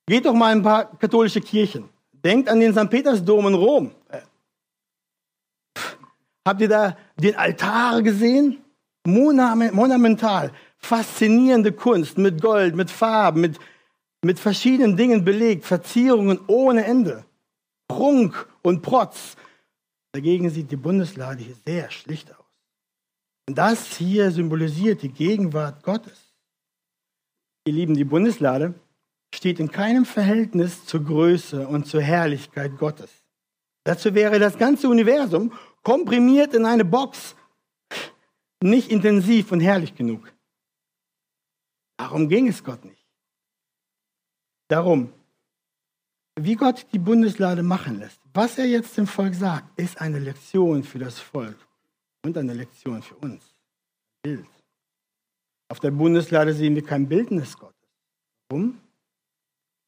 Geht 0.07 0.25
doch 0.25 0.33
mal 0.33 0.51
in 0.51 0.59
ein 0.59 0.63
paar 0.63 0.97
katholische 0.97 1.41
Kirchen. 1.41 1.89
Denkt 2.11 2.49
an 2.49 2.59
den 2.59 2.73
St. 2.73 2.89
Petersdom 2.89 3.47
in 3.47 3.53
Rom. 3.53 3.91
Habt 6.45 6.61
ihr 6.61 6.69
da 6.69 6.97
den 7.17 7.35
Altar 7.35 8.01
gesehen? 8.01 8.63
Monumental, 9.05 10.51
faszinierende 10.77 11.71
Kunst 11.71 12.17
mit 12.17 12.41
Gold, 12.41 12.75
mit 12.75 12.91
Farben, 12.91 13.41
mit, 13.41 13.59
mit 14.23 14.39
verschiedenen 14.39 14.97
Dingen 14.97 15.23
belegt, 15.23 15.65
Verzierungen 15.65 16.39
ohne 16.47 16.85
Ende, 16.85 17.25
Prunk 17.87 18.47
und 18.61 18.81
Protz. 18.81 19.35
Dagegen 20.13 20.49
sieht 20.49 20.71
die 20.71 20.77
Bundeslade 20.77 21.43
hier 21.43 21.55
sehr 21.65 21.91
schlicht 21.91 22.31
aus. 22.31 22.45
Und 23.47 23.57
das 23.57 23.95
hier 23.95 24.31
symbolisiert 24.31 25.01
die 25.01 25.11
Gegenwart 25.11 25.83
Gottes. 25.83 26.33
Ihr 27.65 27.73
Lieben, 27.73 27.95
die 27.95 28.05
Bundeslade 28.05 28.73
steht 29.33 29.59
in 29.59 29.71
keinem 29.71 30.05
Verhältnis 30.05 30.85
zur 30.85 31.03
Größe 31.03 31.67
und 31.67 31.85
zur 31.85 32.01
Herrlichkeit 32.01 32.77
Gottes. 32.77 33.09
Dazu 33.83 34.13
wäre 34.13 34.39
das 34.39 34.57
ganze 34.57 34.89
Universum 34.89 35.53
komprimiert 35.83 36.53
in 36.53 36.65
eine 36.65 36.83
Box 36.83 37.35
nicht 38.61 38.91
intensiv 38.91 39.51
und 39.51 39.59
herrlich 39.59 39.95
genug. 39.95 40.33
Darum 41.97 42.29
ging 42.29 42.47
es 42.47 42.63
Gott 42.63 42.85
nicht. 42.85 43.05
Darum, 44.69 45.11
wie 46.39 46.55
Gott 46.55 46.85
die 46.93 46.99
Bundeslade 46.99 47.63
machen 47.63 47.99
lässt, 47.99 48.21
was 48.33 48.57
er 48.57 48.65
jetzt 48.65 48.95
dem 48.97 49.07
Volk 49.07 49.33
sagt, 49.33 49.79
ist 49.79 49.99
eine 49.99 50.19
Lektion 50.19 50.83
für 50.83 50.99
das 50.99 51.19
Volk 51.19 51.57
und 52.23 52.37
eine 52.37 52.53
Lektion 52.53 53.01
für 53.01 53.15
uns. 53.15 53.43
Bild. 54.21 54.45
Auf 55.69 55.79
der 55.79 55.91
Bundeslade 55.91 56.53
sehen 56.53 56.75
wir 56.75 56.83
kein 56.83 57.07
Bildnis 57.07 57.57
Gottes. 57.57 57.75
Warum? 58.49 58.79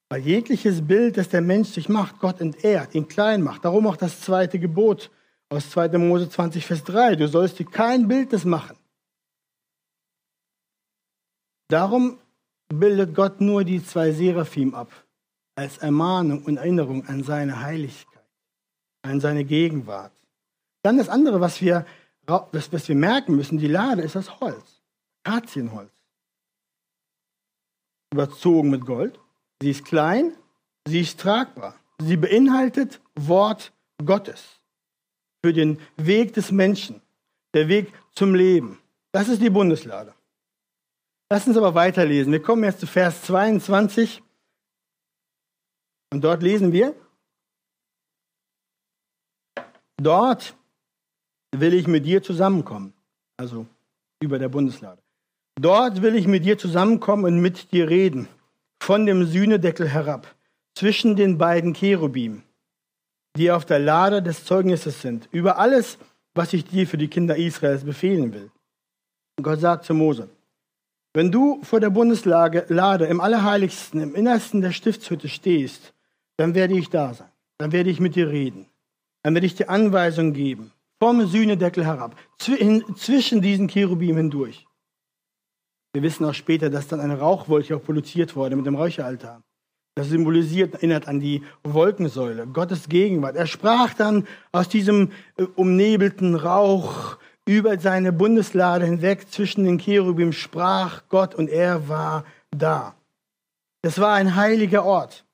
Weil 0.10 0.22
jegliches 0.22 0.86
Bild, 0.86 1.18
das 1.18 1.30
der 1.30 1.42
Mensch 1.42 1.70
sich 1.70 1.88
macht, 1.88 2.20
Gott 2.20 2.42
entehrt, 2.42 2.96
ihn 2.96 3.08
klein 3.08 3.44
macht. 3.44 3.64
Darum 3.64 3.86
auch 3.86 3.98
das 3.98 4.22
zweite 4.22 4.60
Gebot 4.60 5.12
aus 5.50 5.70
2. 5.70 5.98
Mose 6.00 6.30
20, 6.30 6.66
Vers 6.66 6.84
3. 6.84 7.16
Du 7.16 7.28
sollst 7.28 7.60
dir 7.60 7.66
kein 7.66 8.08
Bildnis 8.08 8.44
machen. 8.44 8.79
Darum 11.70 12.18
bildet 12.68 13.16
Gott 13.16 13.40
nur 13.42 13.64
die 13.64 13.84
zwei 13.84 14.12
Seraphim 14.12 14.74
ab, 14.74 14.92
als 15.56 15.78
Ermahnung 15.78 16.44
und 16.44 16.58
Erinnerung 16.58 17.06
an 17.06 17.24
seine 17.24 17.62
Heiligkeit, 17.62 18.26
an 19.04 19.22
seine 19.22 19.46
Gegenwart. 19.46 20.12
Dann 20.82 20.98
das 20.98 21.10
andere, 21.10 21.40
was 21.40 21.62
wir, 21.62 21.86
was, 22.26 22.74
was 22.74 22.88
wir 22.88 22.96
merken 22.96 23.36
müssen, 23.36 23.60
die 23.60 23.68
Lade 23.68 24.02
ist 24.02 24.16
das 24.16 24.40
Holz, 24.40 24.82
Akazienholz. 25.24 25.94
Überzogen 28.12 28.72
mit 28.72 28.86
Gold. 28.86 29.20
Sie 29.62 29.70
ist 29.70 29.86
klein, 29.86 30.34
sie 30.88 31.02
ist 31.02 31.20
tragbar. 31.20 31.76
Sie 32.02 32.18
beinhaltet 32.18 33.00
Wort 33.16 33.72
Gottes 34.04 34.60
für 35.44 35.54
den 35.54 35.80
Weg 35.98 36.34
des 36.34 36.52
Menschen, 36.52 37.02
der 37.54 37.68
Weg 37.68 37.94
zum 38.14 38.34
Leben. 38.34 38.80
Das 39.12 39.28
ist 39.28 39.42
die 39.42 39.50
Bundeslade. 39.50 40.16
Lass 41.32 41.48
uns 41.48 41.58
aber 41.58 41.76
weiterlesen. 41.76 42.34
Wir 42.34 42.42
kommen 42.42 42.64
jetzt 42.64 42.80
zu 42.80 42.88
Vers 42.88 43.22
22 43.24 44.24
und 46.12 46.24
dort 46.24 46.42
lesen 46.42 46.72
wir, 46.72 46.96
dort 49.98 50.56
will 51.56 51.76
ich 51.76 51.86
mit 51.86 52.06
dir 52.06 52.24
zusammenkommen, 52.24 52.94
also 53.38 53.68
über 54.20 54.40
der 54.40 54.50
Bundeslade. 54.50 55.02
Dort 55.62 56.02
will 56.02 56.16
ich 56.16 56.26
mit 56.26 56.46
dir 56.46 56.58
zusammenkommen 56.58 57.26
und 57.26 57.40
mit 57.40 57.72
dir 57.72 57.90
reden 57.90 58.28
von 58.82 59.06
dem 59.06 59.26
Sühnedeckel 59.26 59.88
herab, 59.88 60.36
zwischen 60.74 61.16
den 61.16 61.38
beiden 61.38 61.74
Cherubim, 61.74 62.42
die 63.36 63.52
auf 63.52 63.66
der 63.66 63.80
Lade 63.80 64.24
des 64.24 64.46
Zeugnisses 64.46 65.02
sind, 65.02 65.28
über 65.32 65.60
alles, 65.60 66.00
was 66.34 66.54
ich 66.54 66.66
dir 66.66 66.88
für 66.88 66.98
die 66.98 67.10
Kinder 67.10 67.36
Israels 67.36 67.84
befehlen 67.84 68.34
will. 68.34 68.50
Und 69.38 69.44
Gott 69.44 69.60
sagt 69.60 69.86
zu 69.86 69.94
Mose, 69.94 70.30
wenn 71.14 71.32
du 71.32 71.62
vor 71.64 71.80
der 71.80 71.90
Bundeslade 71.90 73.06
im 73.06 73.22
Allerheiligsten, 73.22 74.02
im 74.02 74.16
Innersten 74.16 74.62
der 74.62 74.72
Stiftshütte 74.72 75.28
stehst, 75.28 75.94
dann 76.38 76.56
werde 76.56 76.78
ich 76.78 76.90
da 76.90 77.14
sein. 77.14 77.30
Dann 77.58 77.72
werde 77.72 77.90
ich 77.90 78.00
mit 78.00 78.16
dir 78.16 78.30
reden. 78.30 78.68
Dann 79.24 79.34
werde 79.34 79.48
ich 79.48 79.56
dir 79.56 79.70
Anweisungen 79.70 80.34
geben, 80.34 80.72
vom 81.00 81.26
Sühnedeckel 81.28 81.86
herab, 81.86 82.16
zwischen 82.38 83.42
diesen 83.42 83.68
Cherubim 83.68 84.16
hindurch. 84.18 84.66
Wir 85.94 86.04
wissen 86.04 86.26
auch 86.26 86.34
später, 86.34 86.70
dass 86.70 86.88
dann 86.88 87.00
eine 87.00 87.20
Rauchwolke 87.20 87.76
auch 87.76 87.84
produziert 87.84 88.36
wurde 88.36 88.56
mit 88.56 88.66
dem 88.66 88.76
Räucheraltar. 88.76 89.44
Das 89.96 90.08
symbolisiert, 90.08 90.76
erinnert 90.76 91.10
an 91.10 91.20
die 91.20 91.44
Wolkensäule, 91.64 92.48
Gottes 92.48 92.88
Gegenwart. 92.88 93.36
Er 93.36 93.48
sprach 93.48 93.94
dann 93.94 94.26
aus 94.54 94.70
diesem 94.70 95.12
äh, 95.36 95.44
umnebelten 95.56 96.36
Rauch 96.36 97.18
über 97.50 97.80
seine 97.80 98.14
Bundeslade 98.14 98.86
hinweg 98.86 99.28
zwischen 99.32 99.64
den 99.64 99.80
Cherubim, 99.80 100.34
sprach 100.34 101.02
Gott 101.10 101.34
und 101.34 101.50
er 101.50 101.90
war 101.90 102.24
da. 102.52 102.94
Das 103.82 104.00
war 104.00 104.14
ein 104.14 104.36
heiliger 104.36 104.86
Ort. 104.86 105.26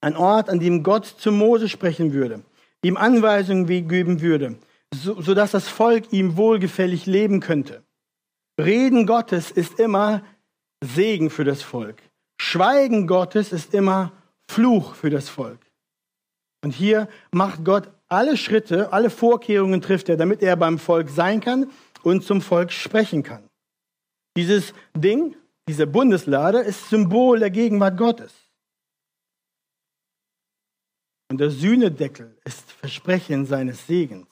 Ein 0.00 0.16
Ort, 0.16 0.48
an 0.48 0.58
dem 0.58 0.82
Gott 0.82 1.04
zu 1.04 1.30
Mose 1.32 1.68
sprechen 1.68 2.14
würde, 2.14 2.42
ihm 2.82 2.96
Anweisungen 2.96 3.66
geben 3.66 4.22
würde, 4.22 4.56
sodass 4.94 5.50
das 5.50 5.68
Volk 5.68 6.14
ihm 6.14 6.38
wohlgefällig 6.38 7.04
leben 7.04 7.40
könnte. 7.40 7.82
Reden 8.58 9.06
Gottes 9.06 9.50
ist 9.50 9.78
immer 9.78 10.22
Segen 10.82 11.28
für 11.28 11.44
das 11.44 11.62
Volk. 11.62 12.00
Schweigen 12.40 13.06
Gottes 13.06 13.52
ist 13.52 13.74
immer 13.74 14.12
Fluch 14.50 14.94
für 14.94 15.10
das 15.10 15.28
Volk. 15.28 15.60
Und 16.64 16.70
hier 16.70 17.06
macht 17.32 17.66
Gott 17.66 17.90
alle 18.14 18.36
Schritte, 18.36 18.92
alle 18.92 19.10
Vorkehrungen 19.10 19.80
trifft 19.80 20.08
er, 20.08 20.16
damit 20.16 20.42
er 20.42 20.56
beim 20.56 20.78
Volk 20.78 21.08
sein 21.10 21.40
kann 21.40 21.70
und 22.02 22.24
zum 22.24 22.40
Volk 22.40 22.72
sprechen 22.72 23.22
kann. 23.22 23.48
Dieses 24.36 24.72
Ding, 24.96 25.36
diese 25.68 25.86
Bundeslade, 25.86 26.58
ist 26.58 26.88
Symbol 26.88 27.38
der 27.38 27.50
Gegenwart 27.50 27.96
Gottes. 27.96 28.32
Und 31.30 31.38
der 31.38 31.50
Sühnedeckel 31.50 32.36
ist 32.44 32.70
Versprechen 32.72 33.46
seines 33.46 33.86
Segens. 33.86 34.28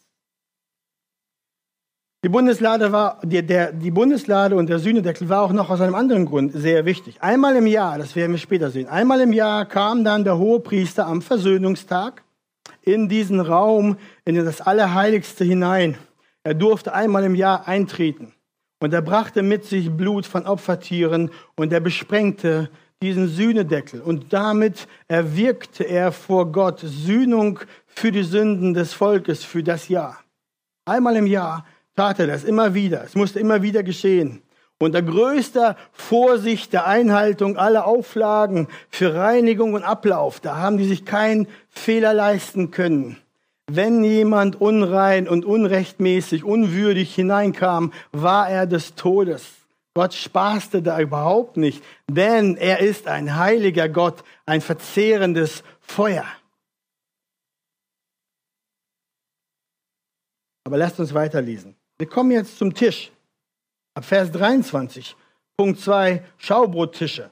Die 2.25 2.29
Bundeslade, 2.29 2.93
war, 2.93 3.21
die, 3.25 3.45
der, 3.45 3.73
die 3.73 3.91
Bundeslade 3.91 4.55
und 4.55 4.69
der 4.69 4.79
Sühnedeckel 4.79 5.29
war 5.29 5.43
auch 5.43 5.53
noch 5.53 5.71
aus 5.71 5.81
einem 5.81 5.97
anderen 5.97 6.27
Grund 6.27 6.53
sehr 6.53 6.85
wichtig. 6.85 7.21
Einmal 7.21 7.57
im 7.57 7.67
Jahr, 7.67 7.99
das 7.99 8.15
werden 8.15 8.31
wir 8.31 8.39
später 8.39 8.71
sehen, 8.71 8.87
einmal 8.87 9.21
im 9.21 9.33
Jahr 9.33 9.67
kam 9.67 10.05
dann 10.05 10.23
der 10.23 10.39
Hohepriester 10.39 11.07
am 11.07 11.21
Versöhnungstag 11.21 12.23
in 12.83 13.09
diesen 13.09 13.41
Raum, 13.41 13.97
in 14.25 14.35
das 14.37 14.61
Allerheiligste 14.61 15.45
hinein. 15.45 15.97
Er 16.45 16.55
durfte 16.55 16.93
einmal 16.93 17.25
im 17.25 17.35
Jahr 17.35 17.69
eintreten. 17.69 18.33
Und 18.81 18.93
er 18.93 19.03
brachte 19.03 19.43
mit 19.43 19.65
sich 19.65 19.91
Blut 19.91 20.27
von 20.27 20.45
Opfertieren 20.45 21.31
und 21.55 21.73
er 21.73 21.81
besprengte 21.81 22.69
diesen 23.01 23.29
Sühnedeckel. 23.29 24.01
Und 24.01 24.33
damit 24.33 24.89
erwirkte 25.07 25.85
er 25.85 26.11
vor 26.11 26.51
Gott 26.51 26.81
Sühnung 26.81 27.61
für 27.87 28.11
die 28.11 28.25
Sünden 28.25 28.75
des 28.75 28.93
Volkes 28.93 29.45
für 29.45 29.63
das 29.63 29.89
Jahr. 29.89 30.19
Einmal 30.85 31.17
im 31.17 31.27
Jahr 31.27 31.65
tat 31.95 32.19
er 32.19 32.27
das 32.27 32.43
immer 32.43 32.75
wieder. 32.75 33.05
Es 33.05 33.15
musste 33.15 33.39
immer 33.39 33.63
wieder 33.63 33.83
geschehen. 33.83 34.43
Unter 34.83 35.01
größter 35.01 35.77
Vorsicht 35.93 36.73
der 36.73 36.89
Einhaltung 36.89 37.57
aller 37.57 37.87
Auflagen 37.87 38.67
für 38.91 39.15
Reinigung 39.15 39.75
und 39.75 39.85
Ablauf, 39.85 40.41
da 40.41 40.57
haben 40.57 40.77
die 40.77 40.89
sich 40.89 41.05
keinen 41.05 41.47
Fehler 41.69 42.13
leisten 42.13 42.73
können. 42.73 43.17
Wenn 43.71 44.03
jemand 44.03 44.61
unrein 44.61 45.29
und 45.29 45.45
unrechtmäßig, 45.45 46.43
unwürdig 46.43 47.15
hineinkam, 47.15 47.93
war 48.11 48.51
er 48.51 48.67
des 48.67 48.97
Todes. 48.97 49.45
Gott 49.95 50.15
spaßte 50.15 50.83
da 50.83 50.99
überhaupt 50.99 51.57
nicht, 51.57 51.85
denn 52.11 52.57
er 52.57 52.81
ist 52.81 53.07
ein 53.07 53.37
heiliger 53.37 53.89
Gott, 53.89 54.25
ein 54.47 54.61
verzehrendes 54.61 55.63
Feuer. 55.81 56.27
Aber 60.65 60.77
lasst 60.77 60.99
uns 60.99 61.15
weiterlesen. 61.15 61.77
Wir 61.99 62.09
kommen 62.09 62.33
jetzt 62.33 62.59
zum 62.59 62.75
Tisch. 62.75 63.13
Ab 63.95 64.07
Vers 64.07 64.33
23, 64.33 65.15
Punkt 65.57 65.79
2, 65.79 66.23
Schaubrottische. 66.39 67.31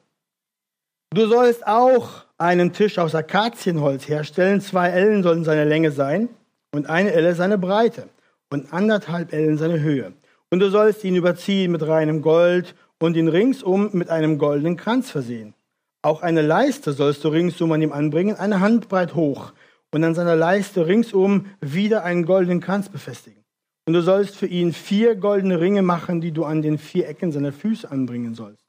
Du 1.12 1.26
sollst 1.26 1.66
auch 1.66 2.24
einen 2.36 2.74
Tisch 2.74 2.98
aus 2.98 3.14
Akazienholz 3.14 4.06
herstellen. 4.08 4.60
Zwei 4.60 4.90
Ellen 4.90 5.22
sollen 5.22 5.44
seine 5.44 5.64
Länge 5.64 5.90
sein 5.90 6.28
und 6.72 6.86
eine 6.88 7.12
Elle 7.12 7.34
seine 7.34 7.56
Breite 7.56 8.10
und 8.50 8.72
anderthalb 8.74 9.32
Ellen 9.32 9.56
seine 9.56 9.80
Höhe. 9.80 10.12
Und 10.50 10.60
du 10.60 10.68
sollst 10.70 11.02
ihn 11.02 11.16
überziehen 11.16 11.72
mit 11.72 11.86
reinem 11.86 12.20
Gold 12.20 12.74
und 12.98 13.16
ihn 13.16 13.28
ringsum 13.28 13.90
mit 13.92 14.10
einem 14.10 14.36
goldenen 14.36 14.76
Kranz 14.76 15.10
versehen. 15.10 15.54
Auch 16.02 16.20
eine 16.20 16.42
Leiste 16.42 16.92
sollst 16.92 17.24
du 17.24 17.28
ringsum 17.28 17.72
an 17.72 17.80
ihm 17.80 17.92
anbringen, 17.92 18.36
eine 18.36 18.60
Handbreit 18.60 19.14
hoch, 19.14 19.52
und 19.92 20.04
an 20.04 20.14
seiner 20.14 20.36
Leiste 20.36 20.86
ringsum 20.86 21.46
wieder 21.60 22.04
einen 22.04 22.24
goldenen 22.24 22.60
Kranz 22.60 22.88
befestigen. 22.88 23.39
Und 23.86 23.94
du 23.94 24.02
sollst 24.02 24.36
für 24.36 24.46
ihn 24.46 24.72
vier 24.72 25.16
goldene 25.16 25.60
Ringe 25.60 25.82
machen, 25.82 26.20
die 26.20 26.32
du 26.32 26.44
an 26.44 26.62
den 26.62 26.78
vier 26.78 27.08
Ecken 27.08 27.32
seiner 27.32 27.52
Füße 27.52 27.90
anbringen 27.90 28.34
sollst. 28.34 28.64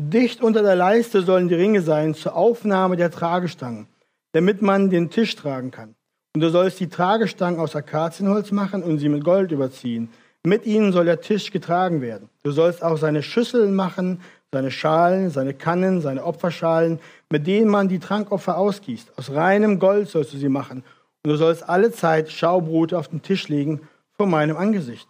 Dicht 0.00 0.42
unter 0.42 0.62
der 0.62 0.76
Leiste 0.76 1.22
sollen 1.22 1.48
die 1.48 1.54
Ringe 1.54 1.80
sein 1.80 2.14
zur 2.14 2.36
Aufnahme 2.36 2.96
der 2.96 3.10
Tragestangen, 3.10 3.88
damit 4.32 4.62
man 4.62 4.90
den 4.90 5.10
Tisch 5.10 5.34
tragen 5.36 5.70
kann. 5.70 5.94
Und 6.34 6.42
du 6.42 6.50
sollst 6.50 6.78
die 6.80 6.88
Tragestangen 6.88 7.58
aus 7.58 7.74
Akazienholz 7.74 8.52
machen 8.52 8.82
und 8.82 8.98
sie 8.98 9.08
mit 9.08 9.24
Gold 9.24 9.52
überziehen. 9.52 10.10
Mit 10.44 10.66
ihnen 10.66 10.92
soll 10.92 11.06
der 11.06 11.22
Tisch 11.22 11.50
getragen 11.50 12.02
werden. 12.02 12.28
Du 12.42 12.52
sollst 12.52 12.84
auch 12.84 12.98
seine 12.98 13.22
Schüsseln 13.22 13.74
machen, 13.74 14.20
seine 14.52 14.70
Schalen, 14.70 15.30
seine 15.30 15.54
Kannen, 15.54 16.02
seine 16.02 16.24
Opferschalen, 16.24 17.00
mit 17.30 17.46
denen 17.46 17.70
man 17.70 17.88
die 17.88 17.98
Trankopfer 17.98 18.56
ausgießt. 18.58 19.18
Aus 19.18 19.32
reinem 19.32 19.78
Gold 19.78 20.08
sollst 20.08 20.34
du 20.34 20.38
sie 20.38 20.48
machen. 20.48 20.84
Und 21.24 21.30
du 21.30 21.36
sollst 21.36 21.68
alle 21.68 21.90
Zeit 21.90 22.30
Schaubrote 22.30 22.98
auf 22.98 23.08
den 23.08 23.22
Tisch 23.22 23.48
legen 23.48 23.80
vor 24.16 24.26
meinem 24.26 24.56
Angesicht. 24.56 25.08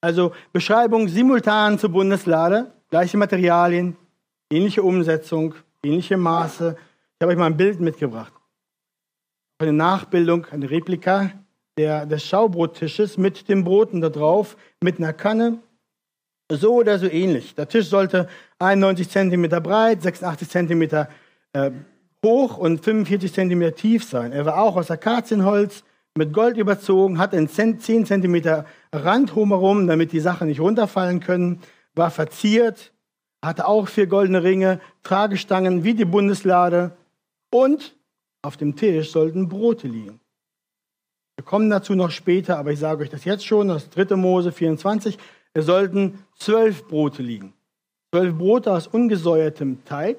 Also 0.00 0.32
Beschreibung 0.52 1.08
simultan 1.08 1.78
zur 1.78 1.90
Bundeslade, 1.90 2.72
gleiche 2.90 3.16
Materialien, 3.16 3.96
ähnliche 4.50 4.82
Umsetzung, 4.82 5.54
ähnliche 5.84 6.16
Maße. 6.16 6.76
Ich 6.76 7.22
habe 7.22 7.32
euch 7.32 7.38
mal 7.38 7.46
ein 7.46 7.56
Bild 7.56 7.80
mitgebracht. 7.80 8.32
Eine 9.58 9.72
Nachbildung, 9.72 10.46
eine 10.46 10.70
Replika 10.70 11.30
der, 11.78 12.06
des 12.06 12.26
Schaubrottisches 12.26 13.16
mit 13.16 13.48
den 13.48 13.64
Broten 13.64 14.00
da 14.00 14.08
drauf, 14.08 14.56
mit 14.82 14.98
einer 14.98 15.12
Kanne, 15.12 15.60
so 16.50 16.74
oder 16.74 16.98
so 16.98 17.06
ähnlich. 17.06 17.54
Der 17.54 17.68
Tisch 17.68 17.88
sollte 17.88 18.28
91 18.58 19.08
cm 19.08 19.48
breit, 19.62 20.02
86 20.02 20.48
cm 20.50 20.82
äh, 21.52 21.70
hoch 22.24 22.58
und 22.58 22.84
45 22.84 23.32
cm 23.32 23.74
tief 23.74 24.04
sein. 24.04 24.32
Er 24.32 24.44
war 24.44 24.58
auch 24.58 24.76
aus 24.76 24.90
Akazienholz 24.90 25.84
mit 26.16 26.32
Gold 26.32 26.56
überzogen, 26.56 27.18
hatte 27.18 27.36
einen 27.36 27.48
10 27.48 27.80
cm 27.80 28.64
Rand 28.92 29.34
drumherum, 29.34 29.86
damit 29.86 30.12
die 30.12 30.20
Sachen 30.20 30.48
nicht 30.48 30.60
runterfallen 30.60 31.20
können, 31.20 31.60
war 31.94 32.10
verziert, 32.10 32.92
hatte 33.42 33.66
auch 33.66 33.88
vier 33.88 34.06
goldene 34.06 34.42
Ringe, 34.42 34.80
Tragestangen 35.02 35.84
wie 35.84 35.94
die 35.94 36.04
Bundeslade 36.04 36.96
und 37.50 37.96
auf 38.42 38.56
dem 38.56 38.76
Tisch 38.76 39.10
sollten 39.10 39.48
Brote 39.48 39.88
liegen. 39.88 40.20
Wir 41.36 41.44
kommen 41.44 41.70
dazu 41.70 41.94
noch 41.94 42.10
später, 42.10 42.58
aber 42.58 42.72
ich 42.72 42.78
sage 42.78 43.02
euch 43.02 43.10
das 43.10 43.24
jetzt 43.24 43.46
schon, 43.46 43.68
das 43.68 43.88
3. 43.90 44.16
Mose 44.16 44.52
24. 44.52 45.18
Es 45.54 45.66
sollten 45.66 46.24
zwölf 46.36 46.86
Brote 46.86 47.22
liegen. 47.22 47.54
Zwölf 48.14 48.36
Brote 48.36 48.72
aus 48.72 48.86
ungesäuertem 48.86 49.84
Teig, 49.84 50.18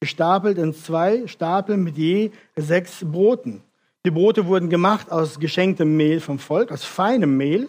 gestapelt 0.00 0.58
in 0.58 0.74
zwei 0.74 1.26
Stapeln 1.28 1.84
mit 1.84 1.96
je 1.96 2.32
sechs 2.56 3.04
Broten. 3.04 3.62
Die 4.04 4.10
Brote 4.10 4.46
wurden 4.46 4.68
gemacht 4.68 5.12
aus 5.12 5.38
geschenktem 5.38 5.96
Mehl 5.96 6.20
vom 6.20 6.38
Volk, 6.38 6.72
aus 6.72 6.84
feinem 6.84 7.36
Mehl 7.36 7.68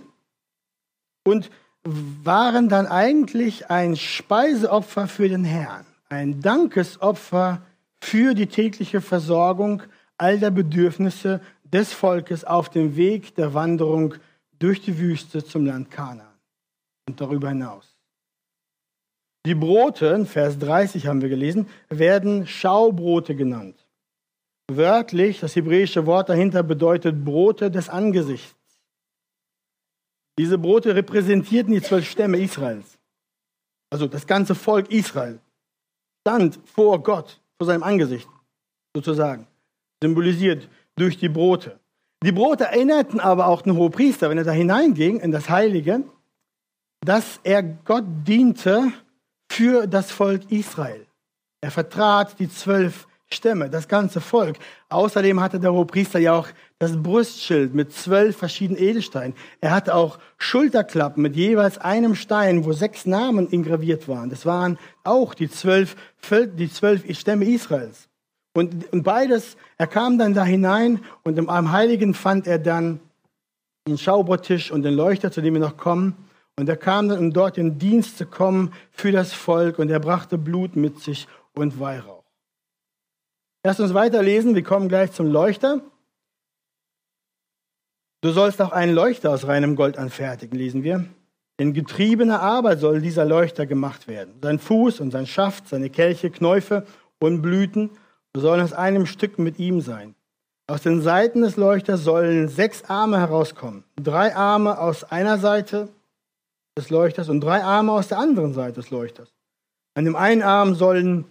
und 1.24 1.52
waren 1.84 2.70
dann 2.70 2.88
eigentlich 2.88 3.70
ein 3.70 3.96
Speiseopfer 3.96 5.08
für 5.08 5.30
den 5.30 5.44
Herrn, 5.44 5.86
ein 6.10 6.42
Dankesopfer 6.42 7.62
für 8.02 8.34
die 8.34 8.48
tägliche 8.48 9.02
Versorgung 9.02 9.84
all 10.18 10.40
der 10.40 10.52
Bedürfnisse 10.52 11.42
des 11.63 11.94
Volkes 11.94 12.46
auf 12.46 12.70
dem 12.70 12.96
Weg 12.96 13.36
der 13.36 13.53
Wanderung 13.53 14.16
durch 14.57 14.81
die 14.81 14.98
Wüste 14.98 15.44
zum 15.44 15.66
Land 15.66 15.92
Kanaan 15.92 16.40
und 17.07 17.20
darüber 17.20 17.50
hinaus. 17.50 17.98
Die 19.46 19.55
Brote, 19.55 20.25
Vers 20.25 20.57
30 20.57 21.07
haben 21.07 21.22
wir 21.22 21.29
gelesen, 21.29 21.68
werden 21.90 22.48
Schaubrote 22.48 23.36
genannt. 23.36 23.82
Wörtlich, 24.77 25.40
das 25.40 25.55
hebräische 25.55 26.05
Wort 26.05 26.29
dahinter 26.29 26.64
bedeutet 26.64 27.24
Brote 27.24 27.72
des 27.72 27.90
Angesichts. 27.90 28.55
Diese 30.38 30.57
Brote 30.57 30.96
repräsentierten 30.96 31.74
die 31.74 31.81
zwölf 31.81 32.09
Stämme 32.09 32.40
Israels. 32.40 32.98
Also 33.92 34.07
das 34.07 34.25
ganze 34.25 34.55
Volk 34.55 34.92
Israel 34.92 35.40
stand 36.22 36.59
vor 36.66 37.03
Gott, 37.03 37.40
vor 37.57 37.68
seinem 37.68 37.83
Angesicht, 37.83 38.27
sozusagen, 38.96 39.46
symbolisiert 40.01 40.68
durch 40.96 41.18
die 41.18 41.29
Brote. 41.29 41.79
Die 42.24 42.31
Brote 42.31 42.66
erinnerten 42.66 43.20
aber 43.20 43.48
auch 43.48 43.62
den 43.62 43.75
Hohepriester, 43.75 44.29
wenn 44.29 44.38
er 44.38 44.44
da 44.46 44.51
hineinging 44.51 45.20
in 45.20 45.31
das 45.31 45.50
Heilige, 45.50 46.03
dass 47.01 47.40
er 47.44 47.62
Gott 47.62 48.05
diente 48.25 48.92
für 49.51 49.86
das 49.88 50.12
Volk 50.12 50.50
Israel. 50.50 51.05
Er 51.62 51.72
vertrat 51.72 52.40
die 52.40 52.50
zwölf 52.50 53.07
Stämme, 53.33 53.69
das 53.69 53.87
ganze 53.87 54.22
Volk. 54.22 54.57
Außerdem 54.89 55.41
hatte 55.41 55.59
der 55.59 55.74
Hohepriester 55.74 56.19
ja 56.19 56.33
auch 56.33 56.48
das 56.79 57.01
Brustschild 57.01 57.74
mit 57.74 57.93
zwölf 57.93 58.37
verschiedenen 58.37 58.81
Edelsteinen. 58.81 59.35
Er 59.61 59.72
hatte 59.72 59.96
auch 59.96 60.19
Schulterklappen 60.37 61.22
mit 61.22 61.35
jeweils 61.35 61.77
einem 61.77 62.15
Stein, 62.15 62.65
wo 62.65 62.74
sechs 62.74 63.05
Namen 63.05 63.50
ingraviert 63.50 64.07
waren. 64.07 64.29
Das 64.29 64.46
waren 64.46 64.77
auch 65.03 65.33
die 65.33 65.50
zwölf, 65.50 65.96
die 66.31 66.72
zwölf 66.72 67.03
Stämme 67.17 67.46
Israels. 67.46 68.07
Und, 68.53 68.91
und 68.93 69.03
beides, 69.03 69.57
er 69.77 69.87
kam 69.87 70.17
dann 70.17 70.33
da 70.33 70.43
hinein 70.43 71.00
und 71.24 71.37
im 71.37 71.72
Heiligen 71.72 72.13
fand 72.13 72.48
er 72.48 72.59
dann 72.59 73.00
den 73.87 73.98
Schaubrottisch 73.98 74.72
und 74.72 74.83
den 74.83 74.93
Leuchter, 74.93 75.31
zu 75.31 75.41
dem 75.41 75.55
wir 75.55 75.61
noch 75.61 75.77
kommen. 75.77 76.15
Und 76.55 76.69
er 76.69 76.77
kam 76.77 77.09
dann, 77.09 77.19
um 77.19 77.33
dort 77.33 77.57
in 77.57 77.79
Dienst 77.79 78.17
zu 78.17 78.25
kommen 78.25 78.72
für 78.91 79.11
das 79.11 79.33
Volk 79.33 79.79
und 79.79 79.89
er 79.89 80.00
brachte 80.00 80.37
Blut 80.37 80.75
mit 80.75 81.00
sich 81.00 81.27
und 81.53 81.79
Weihrauch. 81.79 82.23
Lasst 83.66 83.80
uns 83.80 83.94
weiterlesen, 83.94 84.56
wir 84.56 84.64
kommen 84.64 84.90
gleich 84.90 85.14
zum 85.14 85.28
Leuchter. 85.28 85.82
Du 88.22 88.32
sollst 88.32 88.62
auch 88.62 88.72
einen 88.72 88.94
Leuchter 88.94 89.32
aus 89.32 89.48
reinem 89.48 89.76
Gold 89.76 89.98
anfertigen, 89.98 90.58
lesen 90.58 90.84
wir. 90.84 91.06
In 91.58 91.74
getriebener 91.74 92.42
Arbeit 92.42 92.80
soll 92.80 93.02
dieser 93.02 93.26
Leuchter 93.26 93.66
gemacht 93.66 94.08
werden. 94.08 94.34
Sein 94.42 94.60
Fuß 94.60 95.00
und 95.00 95.12
sein 95.12 95.28
Schaft, 95.28 95.70
seine 95.70 95.90
Kelche, 95.90 96.30
Knäufe 96.30 96.86
und 97.20 97.42
Blüten 97.42 97.92
sollen 98.36 98.62
aus 98.62 98.74
einem 98.74 99.06
Stück 99.06 99.40
mit 99.40 99.60
ihm 99.60 99.80
sein. 99.80 100.16
Aus 100.68 100.82
den 100.82 101.02
Seiten 101.02 101.42
des 101.42 101.56
Leuchters 101.56 102.04
sollen 102.04 102.48
sechs 102.50 102.84
Arme 102.86 103.20
herauskommen. 103.20 103.84
Drei 103.96 104.36
Arme 104.36 104.78
aus 104.80 105.04
einer 105.04 105.38
Seite 105.38 105.90
des 106.78 106.90
Leuchters 106.90 107.30
und 107.30 107.42
drei 107.42 107.64
Arme 107.64 107.92
aus 107.92 108.08
der 108.08 108.18
anderen 108.20 108.54
Seite 108.54 108.82
des 108.82 108.90
Leuchters. 108.90 109.30
An 109.96 110.06
dem 110.06 110.16
einen 110.16 110.42
Arm 110.42 110.76
sollen 110.76 111.26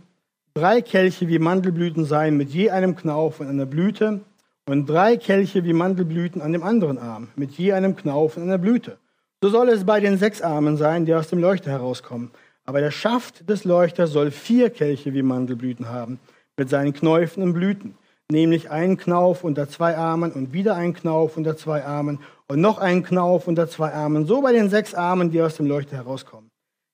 drei 0.54 0.82
Kelche 0.82 1.28
wie 1.28 1.38
Mandelblüten 1.38 2.04
sein, 2.04 2.36
mit 2.36 2.50
je 2.50 2.70
einem 2.70 2.96
Knauf 2.96 3.40
und 3.40 3.48
einer 3.48 3.66
Blüte, 3.66 4.20
und 4.68 4.86
drei 4.88 5.16
Kelche 5.16 5.64
wie 5.64 5.72
Mandelblüten 5.72 6.40
an 6.40 6.52
dem 6.52 6.62
anderen 6.62 6.98
Arm, 6.98 7.28
mit 7.34 7.52
je 7.52 7.72
einem 7.72 7.96
Knauf 7.96 8.36
und 8.36 8.44
einer 8.44 8.58
Blüte. 8.58 8.98
So 9.42 9.48
soll 9.48 9.68
es 9.70 9.84
bei 9.84 9.98
den 9.98 10.18
sechs 10.18 10.40
Armen 10.40 10.76
sein, 10.76 11.04
die 11.04 11.14
aus 11.14 11.28
dem 11.28 11.40
Leuchter 11.40 11.70
herauskommen. 11.70 12.30
Aber 12.64 12.80
der 12.80 12.92
Schaft 12.92 13.48
des 13.50 13.64
Leuchters 13.64 14.10
soll 14.12 14.30
vier 14.30 14.70
Kelche 14.70 15.14
wie 15.14 15.22
Mandelblüten 15.22 15.88
haben, 15.88 16.20
mit 16.56 16.68
seinen 16.68 16.92
Knäufen 16.92 17.42
und 17.42 17.54
Blüten, 17.54 17.96
nämlich 18.30 18.70
einen 18.70 18.96
Knauf 18.96 19.42
unter 19.42 19.68
zwei 19.68 19.96
Armen 19.96 20.30
und 20.30 20.52
wieder 20.52 20.76
einen 20.76 20.94
Knauf 20.94 21.36
unter 21.36 21.56
zwei 21.56 21.84
Armen 21.84 22.20
und 22.46 22.60
noch 22.60 22.78
einen 22.78 23.02
Knauf 23.02 23.48
unter 23.48 23.68
zwei 23.68 23.92
Armen, 23.92 24.26
so 24.26 24.42
bei 24.42 24.52
den 24.52 24.70
sechs 24.70 24.94
Armen, 24.94 25.32
die 25.32 25.42
aus 25.42 25.56
dem 25.56 25.66
Leuchter 25.66 25.96
herauskommen. 25.96 26.50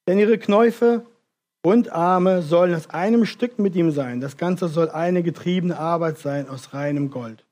Denn 0.06 0.18
ihre 0.18 0.38
Knäufe 0.38 1.04
und 1.68 1.92
Arme 1.92 2.42
sollen 2.42 2.74
aus 2.74 2.90
einem 2.90 3.26
Stück 3.26 3.58
mit 3.58 3.76
ihm 3.76 3.90
sein. 3.90 4.20
Das 4.20 4.36
Ganze 4.36 4.68
soll 4.68 4.90
eine 4.90 5.22
getriebene 5.22 5.78
Arbeit 5.78 6.18
sein 6.18 6.48
aus 6.48 6.72
reinem 6.72 7.10
Gold. 7.10 7.44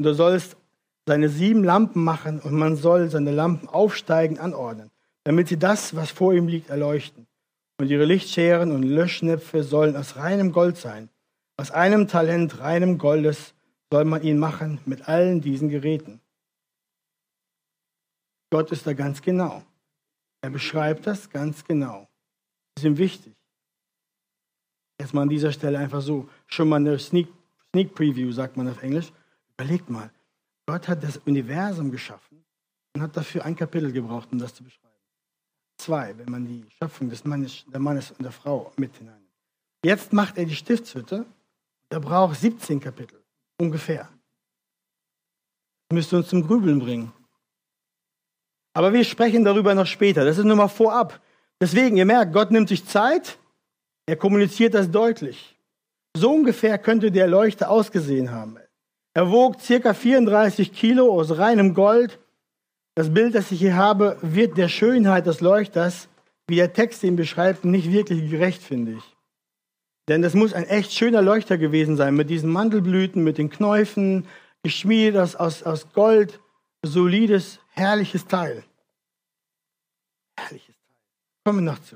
Und 0.00 0.06
du 0.06 0.14
sollst 0.14 0.56
seine 1.06 1.28
sieben 1.28 1.62
Lampen 1.62 2.02
machen 2.02 2.40
und 2.40 2.54
man 2.54 2.76
soll 2.76 3.10
seine 3.10 3.30
Lampen 3.30 3.68
aufsteigen 3.68 4.38
anordnen, 4.38 4.90
damit 5.24 5.48
sie 5.48 5.58
das, 5.58 5.94
was 5.94 6.10
vor 6.10 6.34
ihm 6.34 6.48
liegt, 6.48 6.70
erleuchten. 6.70 7.26
Und 7.78 7.90
ihre 7.90 8.04
Lichtscheren 8.04 8.72
und 8.72 8.82
Löschnäpfe 8.82 9.62
sollen 9.62 9.96
aus 9.96 10.16
reinem 10.16 10.52
Gold 10.52 10.76
sein. 10.76 11.08
Aus 11.56 11.70
einem 11.70 12.08
Talent 12.08 12.60
reinem 12.60 12.98
Goldes 12.98 13.54
soll 13.92 14.04
man 14.04 14.22
ihn 14.22 14.38
machen 14.38 14.80
mit 14.84 15.08
allen 15.08 15.40
diesen 15.40 15.68
Geräten. 15.68 16.20
Gott 18.50 18.72
ist 18.72 18.86
da 18.86 18.94
ganz 18.94 19.22
genau. 19.22 19.62
Er 20.42 20.50
beschreibt 20.50 21.06
das 21.06 21.30
ganz 21.30 21.64
genau. 21.64 22.08
Das 22.74 22.84
ist 22.84 22.86
ihm 22.86 22.98
wichtig. 22.98 23.39
Jetzt 25.00 25.14
mal 25.14 25.22
an 25.22 25.30
dieser 25.30 25.50
Stelle 25.50 25.78
einfach 25.78 26.02
so, 26.02 26.28
schon 26.46 26.68
mal 26.68 26.76
eine 26.76 26.98
Sneak, 26.98 27.26
Sneak 27.70 27.94
Preview, 27.94 28.30
sagt 28.32 28.58
man 28.58 28.68
auf 28.68 28.82
Englisch. 28.82 29.10
Überlegt 29.54 29.88
mal, 29.88 30.10
Gott 30.66 30.88
hat 30.88 31.02
das 31.02 31.16
Universum 31.16 31.90
geschaffen 31.90 32.44
und 32.94 33.00
hat 33.00 33.16
dafür 33.16 33.46
ein 33.46 33.56
Kapitel 33.56 33.92
gebraucht, 33.92 34.28
um 34.30 34.38
das 34.38 34.54
zu 34.54 34.62
beschreiben. 34.62 34.94
Zwei, 35.78 36.18
wenn 36.18 36.30
man 36.30 36.46
die 36.46 36.66
Schöpfung 36.78 37.08
des 37.08 37.24
Mannes, 37.24 37.64
der 37.72 37.80
Mannes 37.80 38.10
und 38.10 38.22
der 38.24 38.30
Frau 38.30 38.72
mit 38.76 38.94
hineinnimmt. 38.94 39.24
Jetzt 39.82 40.12
macht 40.12 40.36
er 40.36 40.44
die 40.44 40.54
Stiftshütte. 40.54 41.24
Er 41.88 42.00
braucht 42.00 42.38
17 42.38 42.78
Kapitel, 42.78 43.22
ungefähr. 43.58 44.06
Müsste 45.90 46.18
uns 46.18 46.28
zum 46.28 46.46
Grübeln 46.46 46.78
bringen. 46.78 47.10
Aber 48.74 48.92
wir 48.92 49.04
sprechen 49.04 49.44
darüber 49.44 49.74
noch 49.74 49.86
später. 49.86 50.26
Das 50.26 50.36
ist 50.36 50.44
nur 50.44 50.56
mal 50.56 50.68
vorab. 50.68 51.22
Deswegen, 51.58 51.96
ihr 51.96 52.04
merkt, 52.04 52.34
Gott 52.34 52.50
nimmt 52.50 52.68
sich 52.68 52.84
Zeit. 52.84 53.38
Er 54.10 54.16
kommuniziert 54.16 54.74
das 54.74 54.90
deutlich. 54.90 55.56
So 56.16 56.32
ungefähr 56.32 56.78
könnte 56.78 57.12
der 57.12 57.28
Leuchter 57.28 57.70
ausgesehen 57.70 58.32
haben. 58.32 58.56
Er 59.14 59.30
wog 59.30 59.60
circa 59.60 59.94
34 59.94 60.72
Kilo 60.72 61.12
aus 61.12 61.38
reinem 61.38 61.74
Gold. 61.74 62.18
Das 62.96 63.14
Bild, 63.14 63.36
das 63.36 63.52
ich 63.52 63.60
hier 63.60 63.76
habe, 63.76 64.18
wird 64.20 64.58
der 64.58 64.66
Schönheit 64.66 65.28
des 65.28 65.40
Leuchters, 65.40 66.08
wie 66.48 66.56
der 66.56 66.72
Text 66.72 67.04
ihn 67.04 67.14
beschreibt, 67.14 67.64
nicht 67.64 67.92
wirklich 67.92 68.28
gerecht, 68.28 68.64
finde 68.64 68.94
ich. 68.94 69.16
Denn 70.08 70.22
das 70.22 70.34
muss 70.34 70.54
ein 70.54 70.64
echt 70.64 70.92
schöner 70.92 71.22
Leuchter 71.22 71.56
gewesen 71.56 71.96
sein, 71.96 72.16
mit 72.16 72.30
diesen 72.30 72.50
Mandelblüten, 72.50 73.22
mit 73.22 73.38
den 73.38 73.48
Knäufen, 73.48 74.26
geschmiedet 74.64 75.18
aus, 75.18 75.36
aus, 75.36 75.62
aus 75.62 75.92
Gold, 75.92 76.40
solides, 76.84 77.60
herrliches 77.68 78.26
Teil. 78.26 78.64
Herrliches 80.36 80.74
Teil. 80.74 80.96
Kommen 81.44 81.64
wir 81.64 81.72
noch 81.72 81.82
zu. 81.84 81.94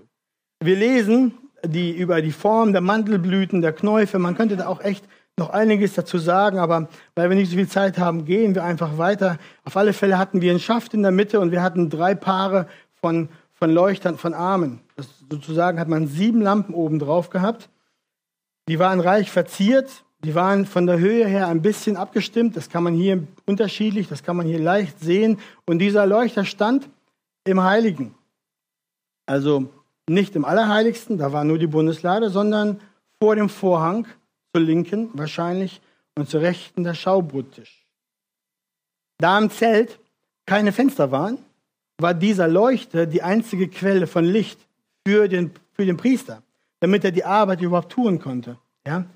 Wir 0.61 0.77
lesen 0.77 1.41
die, 1.67 1.93
über 1.97 2.23
die 2.23 2.33
Form 2.33 2.73
der 2.73 2.81
Mandelblüten, 2.81 3.63
der 3.63 3.73
Knäufe. 3.73 4.19
Man 4.19 4.37
könnte 4.37 4.57
da 4.57 4.67
auch 4.67 4.81
echt 4.81 5.05
noch 5.37 5.51
einiges 5.51 5.95
dazu 5.95 6.19
sagen, 6.19 6.59
aber 6.59 6.89
weil 7.15 7.29
wir 7.29 7.37
nicht 7.37 7.51
so 7.51 7.57
viel 7.57 7.69
Zeit 7.69 7.99
haben, 7.99 8.25
gehen 8.25 8.55
wir 8.55 8.65
einfach 8.65 8.99
weiter. 8.99 9.39
Auf 9.65 9.77
alle 9.77 9.93
Fälle 9.93 10.19
hatten 10.19 10.41
wir 10.41 10.51
einen 10.51 10.61
Schaft 10.61 10.95
in 10.95 11.03
der 11.03 11.11
Mitte 11.11 11.41
und 11.41 11.51
wir 11.51 11.63
hatten 11.63 11.91
drei 11.91 12.15
Paare 12.15 12.69
von, 13.01 13.29
von 13.53 13.71
Leuchtern, 13.71 14.17
von 14.17 14.33
Armen. 14.33 14.81
Das, 14.97 15.09
sozusagen 15.31 15.81
hat 15.81 15.89
man 15.89 16.07
sieben 16.07 16.41
Lampen 16.41 16.75
oben 16.75 16.99
drauf 16.99 17.31
gehabt. 17.31 17.69
Die 18.69 18.79
waren 18.79 19.01
reich 19.01 19.31
verziert, 19.31 20.05
die 20.25 20.35
waren 20.35 20.65
von 20.67 20.87
der 20.87 20.99
Höhe 20.99 21.27
her 21.27 21.49
ein 21.49 21.63
bisschen 21.63 21.97
abgestimmt. 21.97 22.57
Das 22.57 22.71
kann 22.71 22.85
man 22.85 22.95
hier 22.95 23.27
unterschiedlich, 23.45 24.09
das 24.09 24.23
kann 24.23 24.37
man 24.37 24.47
hier 24.47 24.61
leicht 24.61 25.01
sehen. 25.01 25.39
Und 25.67 25.81
dieser 25.81 26.07
Leuchter 26.07 26.45
stand 26.45 26.89
im 27.45 27.63
Heiligen. 27.63 28.15
Also 29.27 29.69
nicht 30.09 30.37
im 30.37 30.45
Allerheiligsten, 30.45 31.19
da 31.19 31.33
war 31.33 31.45
nur 31.45 31.59
die 31.59 31.67
Bundeslade, 31.67 32.31
sondern 32.31 32.81
vor 33.21 33.37
dem 33.37 33.49
Vorhang, 33.49 34.07
zur 34.53 34.63
Linken 34.63 35.11
wahrscheinlich, 35.15 35.81
und 36.17 36.29
zur 36.29 36.43
Rechten 36.43 36.85
der 36.85 36.95
Schaubruttisch. 36.95 37.87
Da 39.19 39.39
im 39.39 39.51
Zelt 39.51 39.99
keine 40.47 40.73
Fenster 40.73 41.11
waren, 41.11 41.39
war 41.99 42.15
dieser 42.15 42.49
Leuchter 42.49 43.07
die 43.07 43.23
einzige 43.23 43.69
Quelle 43.69 44.07
von 44.07 44.25
Licht 44.25 44.59
für 45.07 45.29
den, 45.29 45.53
für 45.73 45.87
den 45.87 45.97
Priester, 45.97 46.43
damit 46.81 47.05
er 47.05 47.13
die 47.13 47.25
Arbeit 47.25 47.61
überhaupt 47.61 47.93
tun 47.93 48.19
konnte. 48.19 48.59
Ja? 48.87 49.07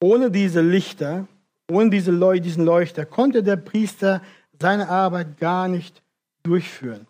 Ohne 0.00 0.30
diese 0.30 0.60
Lichter, 0.60 1.26
ohne 1.70 1.90
diese 1.90 2.10
Leu 2.10 2.40
diesen 2.40 2.64
Leuchter 2.64 3.04
konnte 3.04 3.42
der 3.42 3.56
Priester 3.56 4.22
seine 4.60 4.88
Arbeit 4.88 5.38
gar 5.38 5.68
nicht 5.68 6.02
durchführen. 6.42 7.06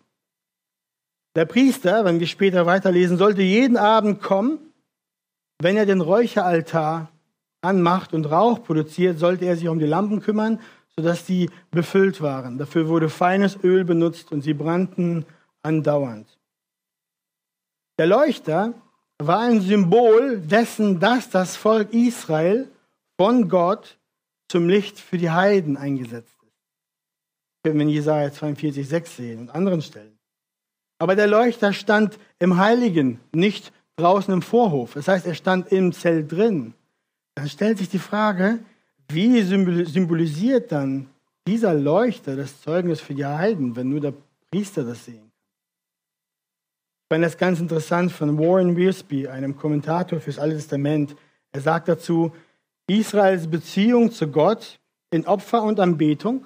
Der 1.35 1.45
Priester, 1.45 2.05
wenn 2.05 2.19
wir 2.19 2.27
später 2.27 2.65
weiterlesen, 2.65 3.17
sollte 3.17 3.41
jeden 3.41 3.77
Abend 3.77 4.21
kommen, 4.21 4.59
wenn 5.61 5.77
er 5.77 5.85
den 5.85 6.01
Räucheraltar 6.01 7.11
anmacht 7.61 8.13
und 8.13 8.25
Rauch 8.25 8.63
produziert, 8.63 9.19
sollte 9.19 9.45
er 9.45 9.55
sich 9.55 9.67
um 9.67 9.79
die 9.79 9.85
Lampen 9.85 10.21
kümmern, 10.21 10.59
sodass 10.95 11.25
sie 11.25 11.49
befüllt 11.71 12.21
waren. 12.21 12.57
Dafür 12.57 12.87
wurde 12.87 13.09
feines 13.09 13.57
Öl 13.63 13.83
benutzt 13.83 14.31
und 14.31 14.41
sie 14.41 14.53
brannten 14.53 15.25
andauernd. 15.61 16.37
Der 17.97 18.07
Leuchter 18.07 18.73
war 19.17 19.39
ein 19.39 19.61
Symbol 19.61 20.39
dessen, 20.39 20.99
dass 20.99 21.29
das 21.29 21.57
Volk 21.57 21.93
Israel 21.93 22.69
von 23.17 23.49
Gott 23.49 23.97
zum 24.47 24.69
Licht 24.69 24.99
für 24.99 25.17
die 25.17 25.29
Heiden 25.29 25.77
eingesetzt 25.77 26.37
ist. 26.41 26.53
Können 27.63 27.75
wir 27.75 27.83
in 27.83 27.89
Jesaja 27.89 28.31
42, 28.31 28.87
6 28.87 29.15
sehen 29.15 29.39
und 29.39 29.49
anderen 29.49 29.81
Stellen. 29.81 30.18
Aber 30.99 31.15
der 31.15 31.27
Leuchter 31.27 31.73
stand 31.73 32.19
im 32.37 32.57
Heiligen, 32.57 33.19
nicht 33.33 33.71
draußen 33.95 34.33
im 34.33 34.41
Vorhof. 34.41 34.93
Das 34.93 35.07
heißt, 35.07 35.25
er 35.25 35.33
stand 35.33 35.71
im 35.71 35.91
Zelt 35.93 36.31
drin. 36.31 36.73
Dann 37.35 37.49
stellt 37.49 37.77
sich 37.77 37.89
die 37.89 37.99
Frage, 37.99 38.59
wie 39.07 39.41
symbolisiert 39.41 40.71
dann 40.71 41.09
dieser 41.47 41.73
Leuchter 41.73 42.35
das 42.35 42.61
Zeugnis 42.61 43.01
für 43.01 43.15
die 43.15 43.25
Heiden, 43.25 43.75
wenn 43.75 43.89
nur 43.89 44.01
der 44.01 44.13
Priester 44.51 44.83
das 44.83 45.05
sehen 45.05 45.19
kann? 45.19 45.25
Ich 47.09 47.15
fand 47.15 47.25
das 47.25 47.37
ganz 47.37 47.59
interessant 47.59 48.11
von 48.11 48.37
Warren 48.37 48.75
Wiersbe, 48.75 49.31
einem 49.31 49.55
Kommentator 49.55 50.19
fürs 50.19 50.37
Alte 50.37 50.57
Testament. 50.57 51.15
Er 51.51 51.61
sagt 51.61 51.87
dazu, 51.87 52.31
Israels 52.87 53.49
Beziehung 53.49 54.11
zu 54.11 54.27
Gott 54.27 54.79
in 55.11 55.25
Opfer 55.25 55.63
und 55.63 55.79
Anbetung 55.79 56.45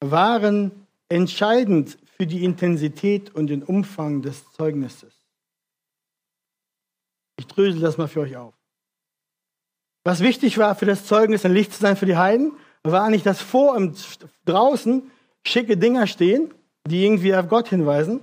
waren 0.00 0.70
entscheidend 1.08 1.98
für 2.20 2.26
die 2.26 2.44
Intensität 2.44 3.34
und 3.34 3.46
den 3.46 3.62
Umfang 3.62 4.20
des 4.20 4.52
Zeugnisses. 4.52 5.14
Ich 7.38 7.46
drösel 7.46 7.80
das 7.80 7.96
mal 7.96 8.08
für 8.08 8.20
euch 8.20 8.36
auf. 8.36 8.52
Was 10.04 10.20
wichtig 10.20 10.58
war 10.58 10.74
für 10.74 10.84
das 10.84 11.06
Zeugnis, 11.06 11.46
ein 11.46 11.54
Licht 11.54 11.72
zu 11.72 11.80
sein 11.80 11.96
für 11.96 12.04
die 12.04 12.18
Heiden, 12.18 12.52
war 12.82 13.08
nicht, 13.08 13.24
dass 13.24 13.40
vor 13.40 13.74
und 13.74 14.18
draußen 14.44 15.10
schicke 15.46 15.78
Dinger 15.78 16.06
stehen, 16.06 16.52
die 16.86 17.06
irgendwie 17.06 17.34
auf 17.34 17.48
Gott 17.48 17.68
hinweisen, 17.68 18.20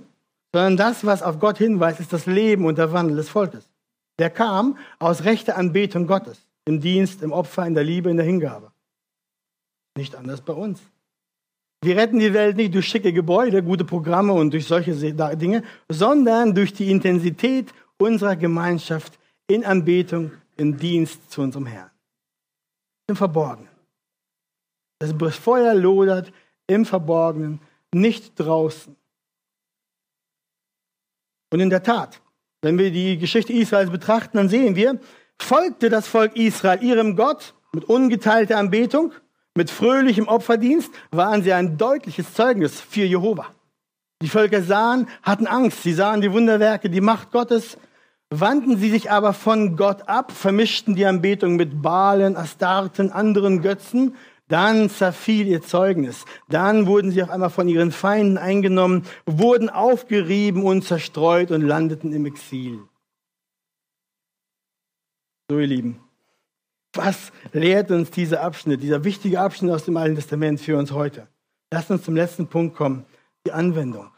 sondern 0.52 0.76
das, 0.76 1.04
was 1.04 1.24
auf 1.24 1.40
Gott 1.40 1.58
hinweist, 1.58 1.98
ist 1.98 2.12
das 2.12 2.26
Leben 2.26 2.66
und 2.66 2.78
der 2.78 2.92
Wandel 2.92 3.16
des 3.16 3.28
Volkes. 3.28 3.68
Der 4.20 4.30
kam 4.30 4.78
aus 5.00 5.24
rechter 5.24 5.56
Anbetung 5.56 6.06
Gottes, 6.06 6.46
im 6.66 6.80
Dienst, 6.80 7.20
im 7.20 7.32
Opfer, 7.32 7.66
in 7.66 7.74
der 7.74 7.82
Liebe, 7.82 8.10
in 8.10 8.16
der 8.16 8.26
Hingabe. 8.26 8.70
Nicht 9.96 10.14
anders 10.14 10.40
bei 10.40 10.52
uns. 10.52 10.80
Wir 11.80 11.96
retten 11.96 12.18
die 12.18 12.34
Welt 12.34 12.56
nicht 12.56 12.74
durch 12.74 12.88
schicke 12.88 13.12
Gebäude, 13.12 13.62
gute 13.62 13.84
Programme 13.84 14.32
und 14.32 14.52
durch 14.52 14.66
solche 14.66 14.94
Dinge, 15.36 15.62
sondern 15.88 16.54
durch 16.54 16.72
die 16.72 16.90
Intensität 16.90 17.72
unserer 17.98 18.36
Gemeinschaft 18.36 19.18
in 19.46 19.64
Anbetung, 19.64 20.32
in 20.56 20.76
Dienst 20.76 21.30
zu 21.30 21.42
unserem 21.42 21.66
Herrn. 21.66 21.90
Im 23.08 23.16
Verborgenen. 23.16 23.70
Das 24.98 25.12
Feuer 25.36 25.74
lodert 25.74 26.32
im 26.66 26.84
Verborgenen, 26.84 27.60
nicht 27.94 28.32
draußen. 28.36 28.96
Und 31.50 31.60
in 31.60 31.70
der 31.70 31.82
Tat, 31.82 32.20
wenn 32.60 32.76
wir 32.76 32.90
die 32.90 33.16
Geschichte 33.18 33.52
Israels 33.52 33.90
betrachten, 33.90 34.36
dann 34.36 34.48
sehen 34.48 34.74
wir, 34.74 35.00
folgte 35.40 35.88
das 35.88 36.08
Volk 36.08 36.36
Israel 36.36 36.82
ihrem 36.82 37.16
Gott 37.16 37.54
mit 37.72 37.84
ungeteilter 37.84 38.58
Anbetung 38.58 39.12
mit 39.58 39.72
fröhlichem 39.72 40.28
Opferdienst 40.28 40.92
waren 41.10 41.42
sie 41.42 41.52
ein 41.52 41.76
deutliches 41.76 42.32
Zeugnis 42.32 42.80
für 42.80 43.02
Jehova. 43.02 43.46
Die 44.22 44.28
Völker 44.28 44.62
sahen, 44.62 45.08
hatten 45.24 45.48
Angst, 45.48 45.82
sie 45.82 45.92
sahen 45.92 46.20
die 46.20 46.32
Wunderwerke, 46.32 46.88
die 46.88 47.00
Macht 47.00 47.32
Gottes, 47.32 47.76
wandten 48.30 48.76
sie 48.76 48.88
sich 48.88 49.10
aber 49.10 49.32
von 49.32 49.76
Gott 49.76 50.08
ab, 50.08 50.30
vermischten 50.30 50.94
die 50.94 51.06
Anbetung 51.06 51.56
mit 51.56 51.82
Balen, 51.82 52.36
Astarten, 52.36 53.10
anderen 53.10 53.60
Götzen, 53.60 54.14
dann 54.46 54.90
zerfiel 54.90 55.48
ihr 55.48 55.60
Zeugnis. 55.60 56.24
Dann 56.48 56.86
wurden 56.86 57.10
sie 57.10 57.20
auf 57.24 57.30
einmal 57.30 57.50
von 57.50 57.66
ihren 57.66 57.90
Feinden 57.90 58.38
eingenommen, 58.38 59.06
wurden 59.26 59.70
aufgerieben 59.70 60.62
und 60.62 60.84
zerstreut 60.84 61.50
und 61.50 61.62
landeten 61.62 62.12
im 62.12 62.26
Exil. 62.26 62.78
So, 65.50 65.58
ihr 65.58 65.66
Lieben, 65.66 66.07
was 66.94 67.32
lehrt 67.52 67.90
uns 67.90 68.10
dieser 68.10 68.42
Abschnitt, 68.42 68.82
dieser 68.82 69.04
wichtige 69.04 69.40
Abschnitt 69.40 69.72
aus 69.72 69.84
dem 69.84 69.96
Alten 69.96 70.16
Testament 70.16 70.60
für 70.60 70.76
uns 70.76 70.92
heute? 70.92 71.28
Lass 71.72 71.90
uns 71.90 72.04
zum 72.04 72.16
letzten 72.16 72.48
Punkt 72.48 72.76
kommen, 72.76 73.04
die 73.46 73.52
Anwendung. 73.52 74.10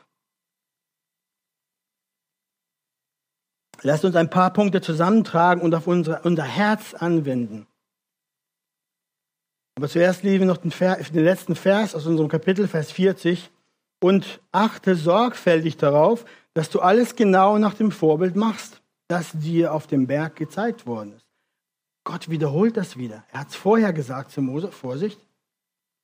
Lasst 3.83 4.05
uns 4.05 4.15
ein 4.15 4.31
paar 4.31 4.53
Punkte 4.53 4.81
zusammentragen 4.81 5.63
und 5.63 5.75
auf 5.75 5.87
unsere, 5.87 6.21
unser 6.23 6.45
Herz 6.45 6.95
anwenden. 6.95 7.67
Aber 9.77 9.89
zuerst 9.89 10.23
lesen 10.23 10.41
wir 10.41 10.47
noch 10.47 10.59
den, 10.59 10.71
den 10.71 11.25
letzten 11.25 11.57
Vers 11.57 11.95
aus 11.95 12.07
unserem 12.07 12.29
Kapitel, 12.29 12.69
Vers 12.69 12.93
40. 12.93 13.51
Und 14.03 14.41
achte 14.53 14.95
sorgfältig 14.97 15.77
darauf, 15.77 16.25
dass 16.55 16.71
du 16.71 16.81
alles 16.81 17.17
genau 17.17 17.59
nach 17.59 17.75
dem 17.75 17.91
Vorbild 17.91 18.37
machst, 18.37 18.83
das 19.09 19.33
dir 19.33 19.75
auf 19.75 19.87
dem 19.87 20.07
Berg 20.07 20.37
gezeigt 20.37 20.87
worden 20.87 21.15
ist. 21.15 21.30
Gott 22.05 22.29
wiederholt 22.31 22.77
das 22.77 22.97
wieder. 22.97 23.25
Er 23.33 23.41
hat 23.41 23.49
es 23.49 23.57
vorher 23.57 23.93
gesagt 23.93 24.31
zu 24.31 24.43
Mose, 24.43 24.73
Vorsicht. 24.73 25.21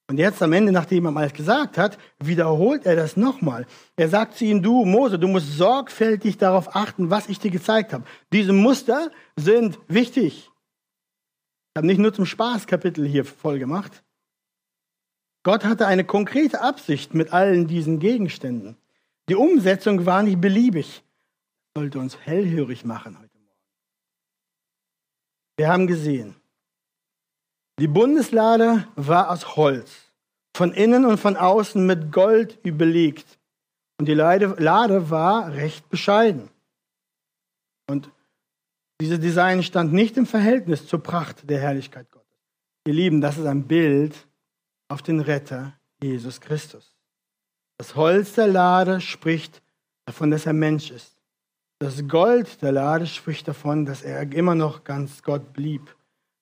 Und 0.08 0.18
jetzt 0.18 0.40
am 0.40 0.52
Ende, 0.52 0.70
nachdem 0.70 1.06
er 1.06 1.16
alles 1.16 1.32
gesagt 1.32 1.78
hat, 1.78 1.98
wiederholt 2.20 2.86
er 2.86 2.94
das 2.94 3.16
nochmal. 3.16 3.66
Er 3.96 4.08
sagt 4.08 4.34
zu 4.36 4.44
ihm, 4.44 4.62
du 4.62 4.84
Mose, 4.84 5.18
du 5.18 5.26
musst 5.26 5.56
sorgfältig 5.56 6.38
darauf 6.38 6.76
achten, 6.76 7.10
was 7.10 7.28
ich 7.28 7.40
dir 7.40 7.50
gezeigt 7.50 7.92
habe. 7.92 8.04
Diese 8.32 8.52
Muster 8.52 9.10
sind 9.34 9.78
wichtig. 9.88 10.48
Ich 10.48 11.78
habe 11.78 11.88
nicht 11.88 11.98
nur 11.98 12.14
zum 12.14 12.24
Spaß 12.24 12.68
Kapitel 12.68 13.06
hier 13.06 13.24
voll 13.24 13.58
gemacht. 13.58 14.04
Gott 15.42 15.64
hatte 15.64 15.86
eine 15.86 16.04
konkrete 16.04 16.60
Absicht 16.60 17.14
mit 17.14 17.32
allen 17.32 17.66
diesen 17.66 17.98
Gegenständen. 17.98 18.76
Die 19.28 19.34
Umsetzung 19.34 20.06
war 20.06 20.22
nicht 20.22 20.40
beliebig. 20.40 21.02
Sollte 21.76 21.98
uns 21.98 22.16
hellhörig 22.18 22.84
machen 22.84 23.18
heute. 23.18 23.25
Wir 25.56 25.68
haben 25.68 25.86
gesehen, 25.86 26.36
die 27.78 27.88
Bundeslade 27.88 28.86
war 28.96 29.30
aus 29.30 29.56
Holz, 29.56 29.90
von 30.56 30.72
innen 30.72 31.04
und 31.04 31.18
von 31.18 31.36
außen 31.36 31.84
mit 31.84 32.12
Gold 32.12 32.58
überlegt. 32.62 33.38
Und 33.98 34.06
die 34.08 34.14
Lade 34.14 35.10
war 35.10 35.52
recht 35.52 35.88
bescheiden. 35.88 36.50
Und 37.88 38.10
dieses 39.00 39.20
Design 39.20 39.62
stand 39.62 39.92
nicht 39.92 40.16
im 40.16 40.26
Verhältnis 40.26 40.86
zur 40.86 41.02
Pracht 41.02 41.48
der 41.48 41.60
Herrlichkeit 41.60 42.10
Gottes. 42.10 42.26
Ihr 42.86 42.94
Lieben, 42.94 43.20
das 43.20 43.36
ist 43.38 43.46
ein 43.46 43.66
Bild 43.66 44.14
auf 44.88 45.02
den 45.02 45.20
Retter 45.20 45.78
Jesus 46.02 46.40
Christus. 46.40 46.96
Das 47.78 47.94
Holz 47.94 48.34
der 48.34 48.46
Lade 48.46 49.00
spricht 49.00 49.62
davon, 50.06 50.30
dass 50.30 50.46
er 50.46 50.54
Mensch 50.54 50.90
ist. 50.90 51.15
Das 51.78 52.08
Gold 52.08 52.62
der 52.62 52.72
Lade 52.72 53.06
spricht 53.06 53.46
davon, 53.48 53.84
dass 53.84 54.02
er 54.02 54.32
immer 54.32 54.54
noch 54.54 54.84
ganz 54.84 55.22
Gott 55.22 55.52
blieb. 55.52 55.94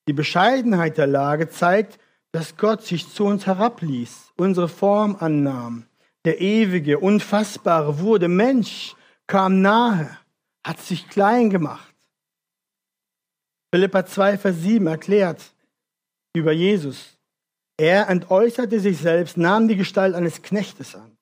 Die 0.07 0.13
Bescheidenheit 0.13 0.97
der 0.97 1.09
Lage 1.09 1.49
zeigt, 1.49 1.99
dass 2.31 2.57
Gott 2.57 2.83
sich 2.83 3.09
zu 3.09 3.25
uns 3.25 3.47
herabließ, 3.47 4.33
unsere 4.37 4.69
Form 4.69 5.17
annahm. 5.19 5.87
Der 6.25 6.41
ewige, 6.41 7.01
unfassbare 7.01 7.99
wurde 7.99 8.29
Mensch, 8.29 8.95
kam 9.27 9.61
nahe, 9.61 10.19
hat 10.65 10.81
sich 10.81 11.09
klein 11.09 11.51
gemacht. 11.51 11.95
Philippa 13.73 14.07
2, 14.07 14.39
Vers 14.39 14.57
7 14.61 14.87
erklärt 14.87 15.53
über 16.33 16.53
Jesus. 16.53 17.19
Er 17.77 18.09
entäußerte 18.09 18.79
sich 18.79 18.99
selbst, 18.99 19.37
nahm 19.37 19.67
die 19.67 19.77
Gestalt 19.77 20.15
eines 20.15 20.43
Knechtes 20.43 20.95
an. 20.95 21.14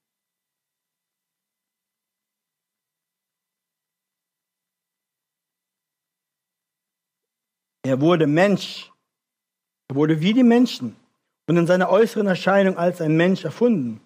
Er 7.83 8.01
wurde 8.01 8.27
Mensch. 8.27 8.91
Er 9.89 9.97
wurde 9.97 10.21
wie 10.21 10.33
die 10.33 10.43
Menschen 10.43 10.97
und 11.47 11.57
in 11.57 11.67
seiner 11.67 11.91
äußeren 11.91 12.27
Erscheinung 12.27 12.79
als 12.79 13.01
ein 13.01 13.17
Mensch 13.17 13.45
erfunden. 13.45 14.01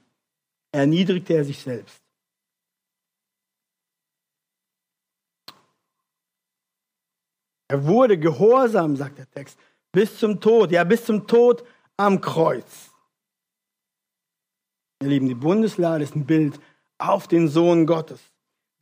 Erniedrigte 0.73 1.35
er 1.35 1.45
sich 1.45 1.61
selbst. 1.61 2.01
Er 7.69 7.85
wurde 7.85 8.19
gehorsam, 8.19 8.97
sagt 8.97 9.19
der 9.19 9.31
Text, 9.31 9.59
bis 9.93 10.19
zum 10.19 10.41
Tod, 10.41 10.71
ja 10.71 10.85
bis 10.85 11.05
zum 11.05 11.27
Tod 11.27 11.65
am 11.97 12.21
Kreuz. 12.21 12.91
Ihr 15.03 15.09
Lieben, 15.09 15.29
die 15.29 15.35
Bundeslade 15.35 16.05
ist 16.05 16.15
ein 16.15 16.27
Bild 16.27 16.59
auf 16.99 17.29
den 17.29 17.49
Sohn 17.49 17.87
Gottes 17.87 18.21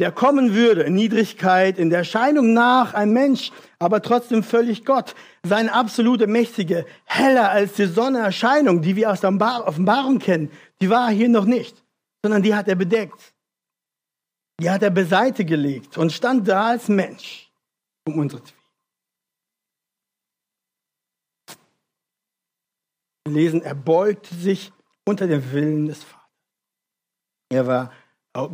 der 0.00 0.10
kommen 0.10 0.54
würde 0.54 0.82
in 0.82 0.94
Niedrigkeit, 0.94 1.78
in 1.78 1.88
der 1.88 2.00
Erscheinung 2.00 2.52
nach 2.52 2.94
ein 2.94 3.12
Mensch, 3.12 3.52
aber 3.78 4.02
trotzdem 4.02 4.42
völlig 4.42 4.84
Gott. 4.84 5.14
Seine 5.44 5.72
absolute 5.72 6.26
mächtige, 6.26 6.84
heller 7.04 7.50
als 7.50 7.74
die 7.74 7.86
Sonne 7.86 8.18
Erscheinung, 8.18 8.82
die 8.82 8.96
wir 8.96 9.10
aus 9.10 9.20
der 9.20 9.30
Offenbarung 9.66 10.18
kennen, 10.18 10.50
die 10.80 10.90
war 10.90 11.10
hier 11.10 11.28
noch 11.28 11.44
nicht, 11.44 11.84
sondern 12.22 12.42
die 12.42 12.54
hat 12.54 12.66
er 12.66 12.74
bedeckt. 12.74 13.34
Die 14.60 14.70
hat 14.70 14.82
er 14.82 14.90
beiseite 14.90 15.44
gelegt 15.44 15.96
und 15.98 16.12
stand 16.12 16.46
da 16.48 16.68
als 16.68 16.88
Mensch 16.88 17.50
um 18.06 18.18
unsere 18.18 18.42
Zwiebeln. 18.42 18.64
Wir 23.26 23.34
lesen, 23.34 23.62
er 23.62 23.74
beugte 23.74 24.34
sich 24.34 24.72
unter 25.06 25.26
den 25.26 25.52
Willen 25.52 25.86
des 25.86 26.02
Vaters. 26.04 26.20
Er 27.50 27.66
war 27.66 27.92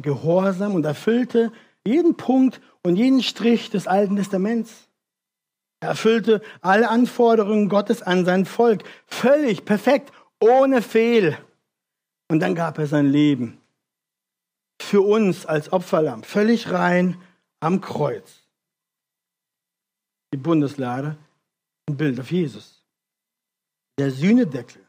gehorsam 0.02 0.74
und 0.74 0.84
erfüllte 0.84 1.52
jeden 1.86 2.16
Punkt 2.16 2.60
und 2.82 2.96
jeden 2.96 3.22
Strich 3.22 3.70
des 3.70 3.86
Alten 3.86 4.16
Testaments. 4.16 4.88
Er 5.80 5.90
erfüllte 5.90 6.42
alle 6.60 6.90
Anforderungen 6.90 7.68
Gottes 7.68 8.02
an 8.02 8.24
sein 8.24 8.44
Volk. 8.44 8.84
Völlig 9.06 9.64
perfekt, 9.64 10.12
ohne 10.38 10.82
Fehl. 10.82 11.38
Und 12.28 12.40
dann 12.40 12.54
gab 12.54 12.78
er 12.78 12.86
sein 12.86 13.06
Leben 13.06 13.58
für 14.80 15.00
uns 15.00 15.46
als 15.46 15.72
Opferlamm, 15.72 16.22
völlig 16.22 16.70
rein 16.70 17.20
am 17.60 17.80
Kreuz. 17.80 18.42
Die 20.32 20.38
Bundeslade, 20.38 21.16
ein 21.88 21.96
Bild 21.96 22.20
auf 22.20 22.30
Jesus. 22.30 22.84
Der 23.98 24.10
Sühnedeckel. 24.10 24.84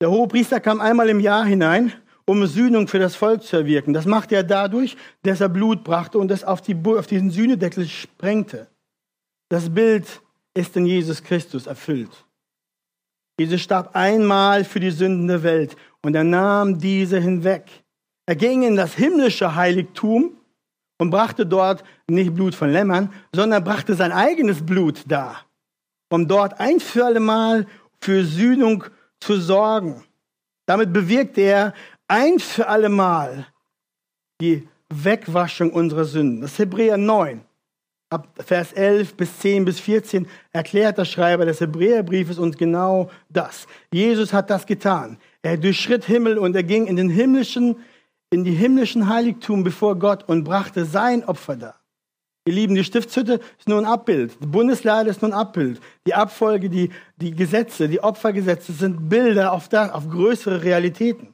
Der 0.00 0.10
Hohepriester 0.10 0.60
kam 0.60 0.80
einmal 0.80 1.08
im 1.08 1.20
Jahr 1.20 1.44
hinein 1.44 1.92
um 2.26 2.46
Sühnung 2.46 2.88
für 2.88 2.98
das 2.98 3.16
Volk 3.16 3.42
zu 3.42 3.56
erwirken. 3.56 3.92
Das 3.92 4.06
machte 4.06 4.34
er 4.34 4.44
dadurch, 4.44 4.96
dass 5.22 5.40
er 5.40 5.48
Blut 5.48 5.84
brachte 5.84 6.18
und 6.18 6.30
es 6.30 6.44
auf, 6.44 6.62
die, 6.62 6.76
auf 6.84 7.06
diesen 7.06 7.30
Sühnedeckel 7.30 7.86
sprengte. 7.86 8.68
Das 9.50 9.72
Bild 9.72 10.06
ist 10.54 10.76
in 10.76 10.86
Jesus 10.86 11.22
Christus 11.22 11.66
erfüllt. 11.66 12.24
Jesus 13.38 13.60
starb 13.60 13.94
einmal 13.94 14.64
für 14.64 14.80
die 14.80 14.90
Sünden 14.90 15.26
der 15.26 15.42
Welt 15.42 15.76
und 16.02 16.14
er 16.14 16.24
nahm 16.24 16.78
diese 16.78 17.18
hinweg. 17.18 17.64
Er 18.26 18.36
ging 18.36 18.62
in 18.62 18.76
das 18.76 18.94
himmlische 18.94 19.54
Heiligtum 19.54 20.36
und 20.98 21.10
brachte 21.10 21.44
dort 21.44 21.84
nicht 22.08 22.34
Blut 22.34 22.54
von 22.54 22.70
Lämmern, 22.70 23.12
sondern 23.34 23.64
brachte 23.64 23.94
sein 23.94 24.12
eigenes 24.12 24.64
Blut 24.64 25.02
da, 25.06 25.36
um 26.10 26.28
dort 26.28 26.60
ein 26.60 26.80
für 26.80 27.04
alle 27.04 27.20
Mal 27.20 27.66
für 28.00 28.24
Sühnung 28.24 28.84
zu 29.20 29.36
sorgen. 29.40 30.04
Damit 30.66 30.92
bewirkte 30.92 31.40
er 31.42 31.74
ein 32.14 32.38
für 32.38 32.68
alle 32.68 32.88
Mal 32.88 33.48
die 34.40 34.68
Wegwaschung 34.88 35.72
unserer 35.72 36.04
Sünden. 36.04 36.42
Das 36.42 36.56
Hebräer 36.60 36.96
9. 36.96 37.40
Ab 38.08 38.28
Vers 38.38 38.72
11 38.72 39.16
bis 39.16 39.40
10 39.40 39.64
bis 39.64 39.80
14 39.80 40.28
erklärt 40.52 40.96
der 40.98 41.06
Schreiber 41.06 41.44
des 41.44 41.60
Hebräerbriefes 41.60 42.38
uns 42.38 42.56
genau 42.56 43.10
das. 43.30 43.66
Jesus 43.92 44.32
hat 44.32 44.48
das 44.48 44.64
getan. 44.64 45.18
Er 45.42 45.56
durchschritt 45.56 46.04
Himmel 46.04 46.38
und 46.38 46.54
er 46.54 46.62
ging 46.62 46.86
in 46.86 46.94
den 46.94 47.10
himmlischen, 47.10 47.78
in 48.30 48.44
die 48.44 48.52
himmlischen 48.52 49.08
Heiligtum 49.08 49.64
bevor 49.64 49.98
Gott 49.98 50.28
und 50.28 50.44
brachte 50.44 50.84
sein 50.84 51.24
Opfer 51.24 51.56
dar. 51.56 51.80
Ihr 52.46 52.54
Lieben, 52.54 52.76
die 52.76 52.84
Stiftshütte 52.84 53.40
ist 53.58 53.68
nur 53.68 53.78
ein 53.78 53.86
Abbild. 53.86 54.40
Die 54.40 54.46
Bundeslade 54.46 55.10
ist 55.10 55.20
nur 55.20 55.32
ein 55.32 55.36
Abbild. 55.36 55.80
Die 56.06 56.14
Abfolge, 56.14 56.70
die, 56.70 56.90
die 57.16 57.32
Gesetze, 57.32 57.88
die 57.88 58.00
Opfergesetze 58.00 58.72
sind 58.72 59.08
Bilder 59.08 59.50
auf, 59.50 59.68
das, 59.68 59.90
auf 59.90 60.08
größere 60.08 60.62
Realitäten. 60.62 61.33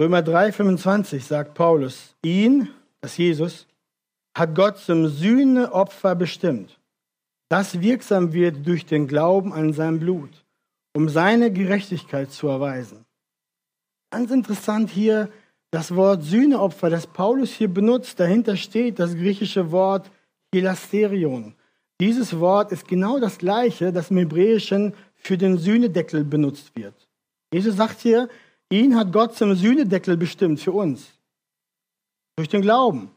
Römer 0.00 0.22
3, 0.22 0.50
25 0.50 1.24
sagt 1.24 1.54
Paulus, 1.54 2.16
ihn, 2.24 2.68
das 3.00 3.16
Jesus, 3.16 3.68
hat 4.36 4.54
Gott 4.56 4.78
zum 4.78 5.06
Sühneopfer 5.06 6.16
bestimmt, 6.16 6.80
das 7.48 7.80
wirksam 7.80 8.32
wird 8.32 8.66
durch 8.66 8.86
den 8.86 9.06
Glauben 9.06 9.52
an 9.52 9.72
sein 9.72 10.00
Blut, 10.00 10.44
um 10.94 11.08
seine 11.08 11.52
Gerechtigkeit 11.52 12.32
zu 12.32 12.48
erweisen. 12.48 13.04
Ganz 14.10 14.32
interessant 14.32 14.90
hier 14.90 15.28
das 15.70 15.94
Wort 15.94 16.24
Sühneopfer, 16.24 16.90
das 16.90 17.06
Paulus 17.06 17.52
hier 17.52 17.68
benutzt, 17.68 18.18
dahinter 18.18 18.56
steht 18.56 18.98
das 18.98 19.14
griechische 19.14 19.70
Wort 19.70 20.10
Hilasterion. 20.52 21.54
Dieses 22.00 22.40
Wort 22.40 22.72
ist 22.72 22.88
genau 22.88 23.20
das 23.20 23.38
gleiche, 23.38 23.92
das 23.92 24.10
im 24.10 24.18
Hebräischen 24.18 24.94
für 25.14 25.38
den 25.38 25.56
Sühnedeckel 25.56 26.24
benutzt 26.24 26.74
wird. 26.74 26.94
Jesus 27.52 27.76
sagt 27.76 28.00
hier, 28.00 28.28
Ihn 28.74 28.96
hat 28.96 29.12
Gott 29.12 29.36
zum 29.36 29.54
Sühnedeckel 29.54 30.16
bestimmt 30.16 30.58
für 30.58 30.72
uns. 30.72 31.06
Durch 32.34 32.48
den 32.48 32.60
Glauben. 32.60 33.08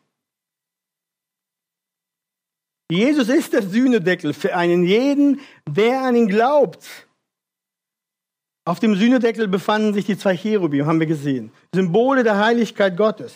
Jesus 2.91 3.27
ist 3.27 3.53
der 3.53 3.63
Sühnedeckel 3.63 4.33
für 4.33 4.55
einen 4.55 4.83
jeden, 4.83 5.41
der 5.67 6.03
an 6.03 6.15
ihn 6.15 6.27
glaubt. 6.27 6.85
Auf 8.65 8.79
dem 8.79 8.95
Sühnedeckel 8.95 9.47
befanden 9.47 9.95
sich 9.95 10.05
die 10.05 10.17
zwei 10.17 10.37
Cherubim, 10.37 10.85
haben 10.85 10.99
wir 10.99 11.07
gesehen. 11.07 11.51
Symbole 11.73 12.23
der 12.23 12.37
Heiligkeit 12.37 12.95
Gottes. 12.95 13.35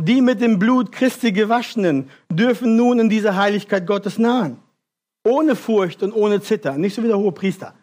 Die 0.00 0.20
mit 0.20 0.40
dem 0.40 0.60
Blut 0.60 0.92
Christi 0.92 1.32
gewaschenen 1.32 2.08
dürfen 2.30 2.76
nun 2.76 3.00
in 3.00 3.08
diese 3.08 3.34
Heiligkeit 3.34 3.84
Gottes 3.84 4.16
nahen. 4.16 4.58
Ohne 5.24 5.56
Furcht 5.56 6.04
und 6.04 6.12
ohne 6.12 6.40
Zittern. 6.40 6.80
Nicht 6.80 6.94
so 6.94 7.02
wie 7.02 7.08
der 7.08 7.18
hohe 7.18 7.32
Priester. 7.32 7.74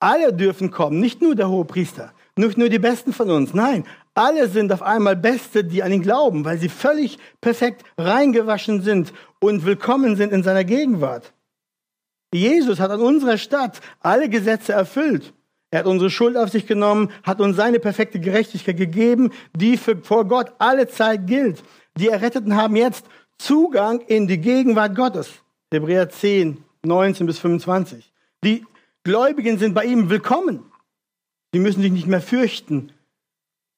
Alle 0.00 0.32
dürfen 0.32 0.70
kommen, 0.70 0.98
nicht 0.98 1.20
nur 1.20 1.34
der 1.34 1.50
hohe 1.50 1.66
Priester. 1.66 2.14
Nicht 2.38 2.58
nur 2.58 2.68
die 2.68 2.78
Besten 2.78 3.14
von 3.14 3.30
uns, 3.30 3.54
nein, 3.54 3.84
alle 4.12 4.48
sind 4.48 4.70
auf 4.70 4.82
einmal 4.82 5.16
Beste, 5.16 5.64
die 5.64 5.82
an 5.82 5.90
ihn 5.90 6.02
glauben, 6.02 6.44
weil 6.44 6.58
sie 6.58 6.68
völlig 6.68 7.18
perfekt 7.40 7.82
reingewaschen 7.96 8.82
sind 8.82 9.14
und 9.40 9.64
willkommen 9.64 10.16
sind 10.16 10.34
in 10.34 10.42
seiner 10.42 10.64
Gegenwart. 10.64 11.32
Jesus 12.34 12.78
hat 12.78 12.90
an 12.90 13.00
unserer 13.00 13.38
Stadt 13.38 13.80
alle 14.00 14.28
Gesetze 14.28 14.74
erfüllt. 14.74 15.32
Er 15.70 15.80
hat 15.80 15.86
unsere 15.86 16.10
Schuld 16.10 16.36
auf 16.36 16.50
sich 16.50 16.66
genommen, 16.66 17.10
hat 17.22 17.40
uns 17.40 17.56
seine 17.56 17.78
perfekte 17.78 18.20
Gerechtigkeit 18.20 18.76
gegeben, 18.76 19.30
die 19.56 19.78
für, 19.78 19.96
vor 19.96 20.26
Gott 20.26 20.52
alle 20.58 20.88
Zeit 20.88 21.26
gilt. 21.26 21.62
Die 21.98 22.08
Erretteten 22.08 22.54
haben 22.54 22.76
jetzt 22.76 23.06
Zugang 23.38 24.00
in 24.00 24.28
die 24.28 24.38
Gegenwart 24.38 24.94
Gottes. 24.94 25.30
Hebräer 25.72 26.10
10, 26.10 26.62
19 26.84 27.26
bis 27.26 27.38
25. 27.38 28.12
Die 28.44 28.64
Gläubigen 29.04 29.58
sind 29.58 29.74
bei 29.74 29.84
ihm 29.86 30.10
willkommen. 30.10 30.70
Sie 31.52 31.60
müssen 31.60 31.82
sich 31.82 31.92
nicht 31.92 32.06
mehr 32.06 32.20
fürchten 32.20 32.92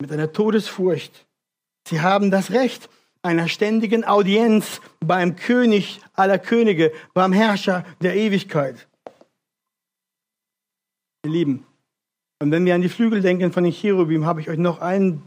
mit 0.00 0.12
einer 0.12 0.32
Todesfurcht. 0.32 1.26
Sie 1.86 2.00
haben 2.00 2.30
das 2.30 2.50
Recht, 2.50 2.88
einer 3.22 3.48
ständigen 3.48 4.04
Audienz 4.04 4.80
beim 5.00 5.36
König 5.36 6.00
aller 6.14 6.38
Könige, 6.38 6.92
beim 7.14 7.32
Herrscher 7.32 7.84
der 8.00 8.14
Ewigkeit. 8.14 8.86
Ihr 11.24 11.32
Lieben, 11.32 11.66
und 12.40 12.52
wenn 12.52 12.64
wir 12.64 12.74
an 12.74 12.82
die 12.82 12.88
Flügel 12.88 13.20
denken 13.20 13.52
von 13.52 13.64
den 13.64 13.72
Cherubim, 13.72 14.24
habe 14.24 14.40
ich 14.40 14.48
euch 14.48 14.58
noch 14.58 14.80
ein, 14.80 15.22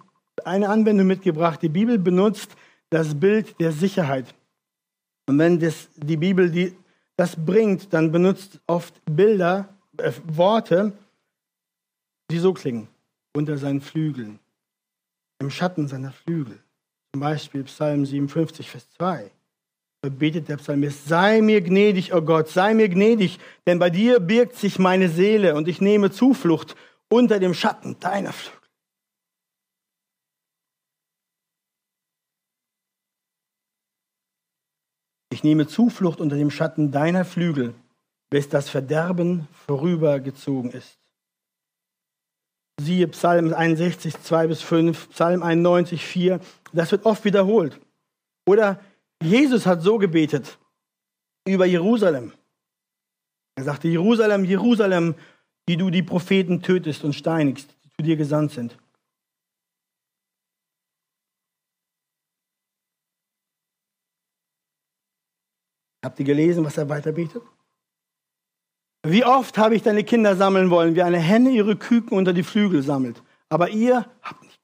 eine 0.46 0.70
Anwendung 0.70 1.08
mitgebracht. 1.08 1.62
Die 1.62 1.70
Bibel 1.70 1.98
benutzt 1.98 2.56
das 2.90 3.20
Bild 3.20 3.60
der 3.60 3.74
Sicherheit. 3.74 4.34
Und 5.28 5.38
wenn 5.38 5.60
das, 5.60 5.90
die 5.96 6.18
Bibel 6.18 6.50
die, 6.50 6.74
das 7.18 7.36
bringt, 7.36 7.94
dann 7.94 8.12
benutzt 8.12 8.60
oft 8.68 8.94
Bilder, 9.06 9.70
äh, 9.98 10.12
Worte, 10.26 10.94
die 12.32 12.40
so 12.40 12.54
klingen. 12.54 12.88
Unter 13.34 13.58
seinen 13.58 13.82
Flügeln, 13.82 14.40
im 15.40 15.50
Schatten 15.50 15.88
seiner 15.88 16.12
Flügel. 16.12 16.60
Zum 17.14 17.22
Beispiel 17.22 17.64
Psalm 17.64 18.06
57, 18.06 18.70
Vers 18.70 18.90
2. 18.92 19.32
Da 20.02 20.10
betet 20.10 20.50
der 20.50 20.58
Psalmist, 20.58 21.08
sei 21.08 21.42
mir 21.42 21.62
gnädig, 21.62 22.14
o 22.14 22.18
oh 22.18 22.22
Gott, 22.22 22.50
sei 22.50 22.74
mir 22.74 22.90
gnädig, 22.90 23.40
denn 23.68 23.78
bei 23.78 23.90
dir 23.90 24.20
birgt 24.20 24.56
sich 24.56 24.80
meine 24.80 25.10
Seele 25.10 25.56
und 25.56 25.68
ich 25.68 25.80
nehme 25.80 26.12
Zuflucht 26.12 26.76
unter 27.08 27.40
dem 27.40 27.54
Schatten 27.54 28.00
deiner 28.00 28.34
Flügel. 28.34 28.62
Ich 35.32 35.44
nehme 35.44 35.68
Zuflucht 35.68 36.20
unter 36.20 36.36
dem 36.36 36.52
Schatten 36.52 36.92
deiner 36.92 37.24
Flügel, 37.24 37.74
bis 38.30 38.50
das 38.50 38.70
Verderben 38.70 39.48
vorübergezogen 39.66 40.72
ist. 40.72 41.01
Siehe 42.82 43.08
Psalm 43.10 43.54
61, 43.54 44.22
2 44.22 44.48
bis 44.48 44.62
5, 44.62 45.10
Psalm 45.10 45.44
91, 45.44 46.04
4. 46.04 46.40
Das 46.74 46.92
wird 46.92 47.06
oft 47.06 47.24
wiederholt. 47.26 47.80
Oder 48.48 48.80
Jesus 49.22 49.66
hat 49.68 49.84
so 49.84 50.00
gebetet 50.00 50.58
über 51.48 51.66
Jerusalem. 51.66 52.34
Er 53.56 53.66
sagte, 53.66 53.88
Jerusalem, 53.88 54.46
Jerusalem, 54.46 55.16
die 55.68 55.78
du 55.78 55.92
die 55.92 56.02
Propheten 56.02 56.64
tötest 56.64 57.04
und 57.04 57.14
steinigst, 57.14 57.76
die 57.84 57.90
zu 57.90 58.04
dir 58.04 58.16
gesandt 58.16 58.52
sind. 58.52 58.78
Habt 66.04 66.20
ihr 66.20 66.26
gelesen, 66.26 66.66
was 66.66 66.78
er 66.78 66.90
weiter 66.90 67.12
betet? 67.12 67.44
Wie 69.04 69.26
oft 69.26 69.58
habe 69.58 69.76
ich 69.76 69.82
deine 69.82 70.04
Kinder 70.04 70.36
sammeln 70.36 70.70
wollen, 70.70 70.96
wie 70.96 71.02
eine 71.02 71.18
Henne 71.18 71.50
ihre 71.50 71.76
Küken 71.76 72.18
unter 72.18 72.34
die 72.34 72.44
Flügel 72.44 72.84
sammelt. 72.84 73.24
Aber 73.50 73.70
ihr 73.70 74.06
habt 74.22 74.44
nicht 74.44 74.62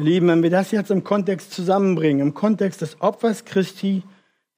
Lieben, 0.00 0.26
wenn 0.26 0.42
wir 0.42 0.50
das 0.50 0.72
jetzt 0.72 0.90
im 0.90 1.04
Kontext 1.04 1.52
zusammenbringen, 1.52 2.20
im 2.20 2.34
Kontext 2.34 2.80
des 2.80 3.00
Opfers 3.00 3.44
Christi, 3.44 4.02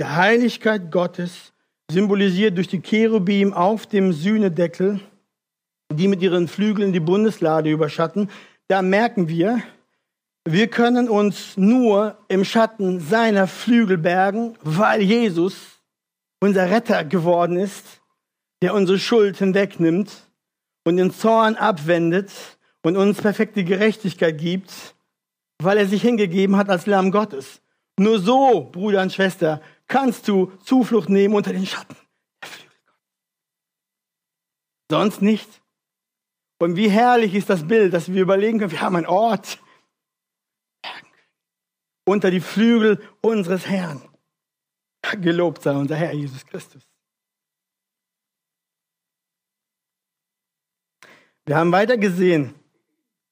der 0.01 0.17
Heiligkeit 0.17 0.91
Gottes, 0.91 1.53
symbolisiert 1.91 2.57
durch 2.57 2.69
die 2.69 2.81
Cherubim 2.81 3.53
auf 3.53 3.87
dem 3.87 4.13
Sühnedeckel, 4.13 5.01
die 5.93 6.09
mit 6.09 6.23
ihren 6.23 6.49
Flügeln 6.49 6.93
die 6.93 7.01
Bundeslade 7.01 7.71
überschatten, 7.71 8.31
da 8.69 8.81
merken 8.81 9.29
wir, 9.29 9.63
wir 10.49 10.69
können 10.69 11.09
uns 11.09 11.57
nur 11.57 12.17
im 12.29 12.45
Schatten 12.45 13.01
seiner 13.01 13.49
Flügel 13.49 13.99
bergen, 13.99 14.57
weil 14.63 15.03
Jesus 15.03 15.83
unser 16.41 16.71
Retter 16.71 17.05
geworden 17.05 17.57
ist, 17.57 18.01
der 18.63 18.73
unsere 18.73 19.01
Schuld 19.01 19.39
hinwegnimmt 19.39 20.13
und 20.85 20.99
den 20.99 21.11
Zorn 21.11 21.57
abwendet 21.57 22.31
und 22.83 22.97
uns 22.97 23.21
perfekte 23.21 23.65
Gerechtigkeit 23.65 24.39
gibt, 24.39 24.95
weil 25.61 25.79
er 25.79 25.87
sich 25.87 26.03
hingegeben 26.03 26.57
hat 26.57 26.71
als 26.71 26.87
Lamm 26.87 27.11
Gottes. 27.11 27.61
Nur 27.99 28.21
so, 28.21 28.69
Bruder 28.71 29.03
und 29.03 29.13
Schwester, 29.13 29.61
kannst 29.89 30.29
du 30.29 30.53
Zuflucht 30.63 31.09
nehmen 31.09 31.35
unter 31.35 31.53
den 31.53 31.67
Schatten 31.67 31.97
der 32.41 32.49
Flügel 32.49 32.77
Gottes. 32.87 33.03
Sonst 34.93 35.23
nicht. 35.23 35.49
Und 36.61 36.77
wie 36.77 36.89
herrlich 36.89 37.35
ist 37.35 37.51
das 37.51 37.67
Bild, 37.67 37.93
dass 37.93 38.13
wir 38.13 38.23
überlegen 38.23 38.61
können, 38.61 38.71
wir 38.71 38.81
haben 38.81 38.95
einen 38.95 39.07
Ort, 39.07 39.59
unter 42.07 42.31
die 42.31 42.41
Flügel 42.41 43.03
unseres 43.21 43.67
Herrn. 43.67 44.01
Gelobt 45.21 45.63
sei 45.63 45.73
unser 45.73 45.97
Herr 45.97 46.13
Jesus 46.13 46.47
Christus. 46.47 46.83
Wir 51.45 51.57
haben 51.57 51.71
weiter 51.71 51.97
gesehen, 51.97 52.55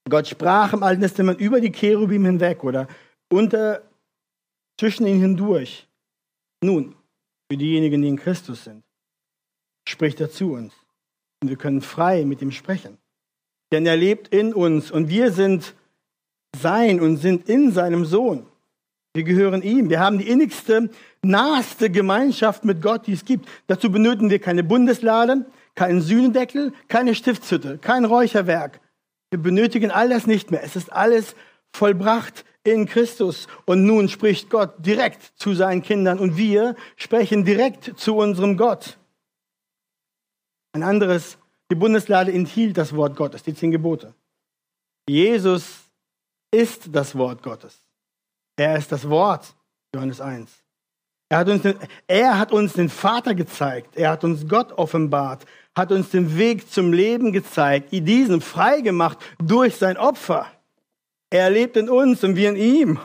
Gott 0.08 0.28
sprach 0.28 0.72
im 0.72 0.82
Alten 0.82 1.02
Testament 1.02 1.40
über 1.40 1.60
die 1.60 1.72
Cherubim 1.72 2.26
hinweg 2.26 2.62
oder 2.62 2.86
unter, 3.30 3.82
zwischen 4.78 5.06
ihnen 5.06 5.20
hindurch. 5.20 5.88
Nun, 6.62 6.94
für 7.50 7.56
diejenigen, 7.56 8.02
die 8.02 8.08
in 8.08 8.16
Christus 8.16 8.64
sind, 8.64 8.84
spricht 9.88 10.20
er 10.20 10.30
zu 10.30 10.52
uns. 10.52 10.74
Und 11.42 11.48
wir 11.48 11.56
können 11.56 11.80
frei 11.80 12.24
mit 12.24 12.40
ihm 12.42 12.52
sprechen. 12.52 12.98
Denn 13.72 13.86
er 13.86 13.96
lebt 13.96 14.28
in 14.28 14.54
uns 14.54 14.90
und 14.90 15.08
wir 15.08 15.32
sind 15.32 15.74
sein 16.56 17.00
und 17.00 17.16
sind 17.16 17.48
in 17.48 17.72
seinem 17.72 18.04
Sohn. 18.04 18.46
Wir 19.14 19.22
gehören 19.22 19.62
ihm. 19.62 19.90
Wir 19.90 20.00
haben 20.00 20.18
die 20.18 20.28
innigste, 20.28 20.90
naheste 21.22 21.88
Gemeinschaft 21.88 22.64
mit 22.64 22.82
Gott, 22.82 23.06
die 23.06 23.12
es 23.12 23.24
gibt. 23.24 23.48
Dazu 23.68 23.90
benötigen 23.90 24.28
wir 24.28 24.40
keine 24.40 24.64
Bundeslade, 24.64 25.46
keinen 25.76 26.02
Sühnendeckel, 26.02 26.72
keine 26.88 27.14
Stiftshütte, 27.14 27.78
kein 27.78 28.04
Räucherwerk. 28.04 28.80
Wir 29.30 29.40
benötigen 29.40 29.92
all 29.92 30.08
das 30.08 30.26
nicht 30.26 30.50
mehr. 30.50 30.64
Es 30.64 30.74
ist 30.74 30.92
alles 30.92 31.36
vollbracht 31.72 32.44
in 32.64 32.86
Christus. 32.86 33.46
Und 33.66 33.84
nun 33.84 34.08
spricht 34.08 34.50
Gott 34.50 34.74
direkt 34.84 35.22
zu 35.36 35.54
seinen 35.54 35.82
Kindern 35.82 36.18
und 36.18 36.36
wir 36.36 36.74
sprechen 36.96 37.44
direkt 37.44 37.96
zu 37.96 38.16
unserem 38.16 38.56
Gott. 38.56 38.98
Ein 40.72 40.82
anderes, 40.82 41.38
die 41.70 41.76
Bundeslade 41.76 42.32
enthielt 42.32 42.76
das 42.76 42.96
Wort 42.96 43.14
Gottes, 43.14 43.44
die 43.44 43.54
zehn 43.54 43.70
Gebote. 43.70 44.12
Jesus 45.08 45.84
ist 46.50 46.88
das 46.92 47.14
Wort 47.14 47.42
Gottes. 47.42 47.83
Er 48.56 48.76
ist 48.76 48.92
das 48.92 49.08
Wort, 49.08 49.54
Johannes 49.94 50.20
1. 50.20 50.50
Er 51.28 51.38
hat, 51.38 51.48
uns 51.48 51.62
den, 51.62 51.74
er 52.06 52.38
hat 52.38 52.52
uns 52.52 52.74
den 52.74 52.88
Vater 52.88 53.34
gezeigt. 53.34 53.96
Er 53.96 54.10
hat 54.10 54.24
uns 54.24 54.46
Gott 54.46 54.72
offenbart, 54.72 55.46
hat 55.74 55.90
uns 55.90 56.10
den 56.10 56.38
Weg 56.38 56.70
zum 56.70 56.92
Leben 56.92 57.32
gezeigt, 57.32 57.88
diesen 57.90 58.40
frei 58.40 58.82
gemacht 58.82 59.18
durch 59.38 59.76
sein 59.76 59.96
Opfer. 59.96 60.46
Er 61.30 61.50
lebt 61.50 61.76
in 61.76 61.88
uns 61.88 62.22
und 62.22 62.36
wir 62.36 62.50
in 62.50 62.56
ihm. 62.56 63.00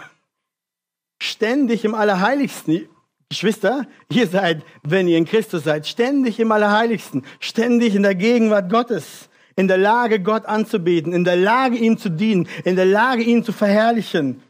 Ständig 1.21 1.85
im 1.85 1.95
Allerheiligsten. 1.95 2.88
Geschwister, 3.29 3.85
ihr 4.12 4.27
seid, 4.27 4.63
wenn 4.83 5.07
ihr 5.07 5.17
in 5.17 5.25
Christus 5.25 5.63
seid, 5.63 5.88
ständig 5.88 6.39
im 6.39 6.51
Allerheiligsten, 6.51 7.23
ständig 7.39 7.93
in 7.93 8.01
der 8.01 8.15
Gegenwart 8.15 8.71
Gottes, 8.71 9.29
in 9.55 9.67
der 9.67 9.77
Lage, 9.77 10.19
Gott 10.19 10.47
anzubeten, 10.47 11.13
in 11.13 11.23
der 11.23 11.35
Lage, 11.35 11.77
ihm 11.77 11.99
zu 11.99 12.09
dienen, 12.09 12.47
in 12.63 12.75
der 12.75 12.85
Lage, 12.85 13.21
ihn 13.21 13.43
zu 13.43 13.51
verherrlichen. 13.51 14.41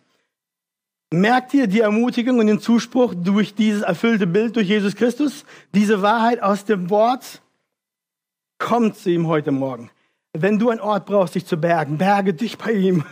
Merkt 1.11 1.55
ihr 1.55 1.65
die 1.65 1.79
Ermutigung 1.79 2.37
und 2.37 2.47
den 2.47 2.59
Zuspruch 2.59 3.15
durch 3.15 3.55
dieses 3.55 3.81
erfüllte 3.81 4.27
Bild 4.27 4.55
durch 4.55 4.67
Jesus 4.67 4.95
Christus? 4.95 5.43
Diese 5.73 6.03
Wahrheit 6.03 6.41
aus 6.41 6.65
dem 6.65 6.89
Wort 6.91 7.41
kommt 8.59 8.95
zu 8.95 9.09
ihm 9.09 9.25
heute 9.25 9.51
Morgen. 9.51 9.89
Wenn 10.33 10.59
du 10.59 10.69
einen 10.69 10.79
Ort 10.79 11.07
brauchst, 11.07 11.33
dich 11.33 11.47
zu 11.47 11.57
bergen, 11.57 11.97
berge 11.97 12.35
dich 12.35 12.59
bei 12.59 12.73
ihm. 12.73 13.03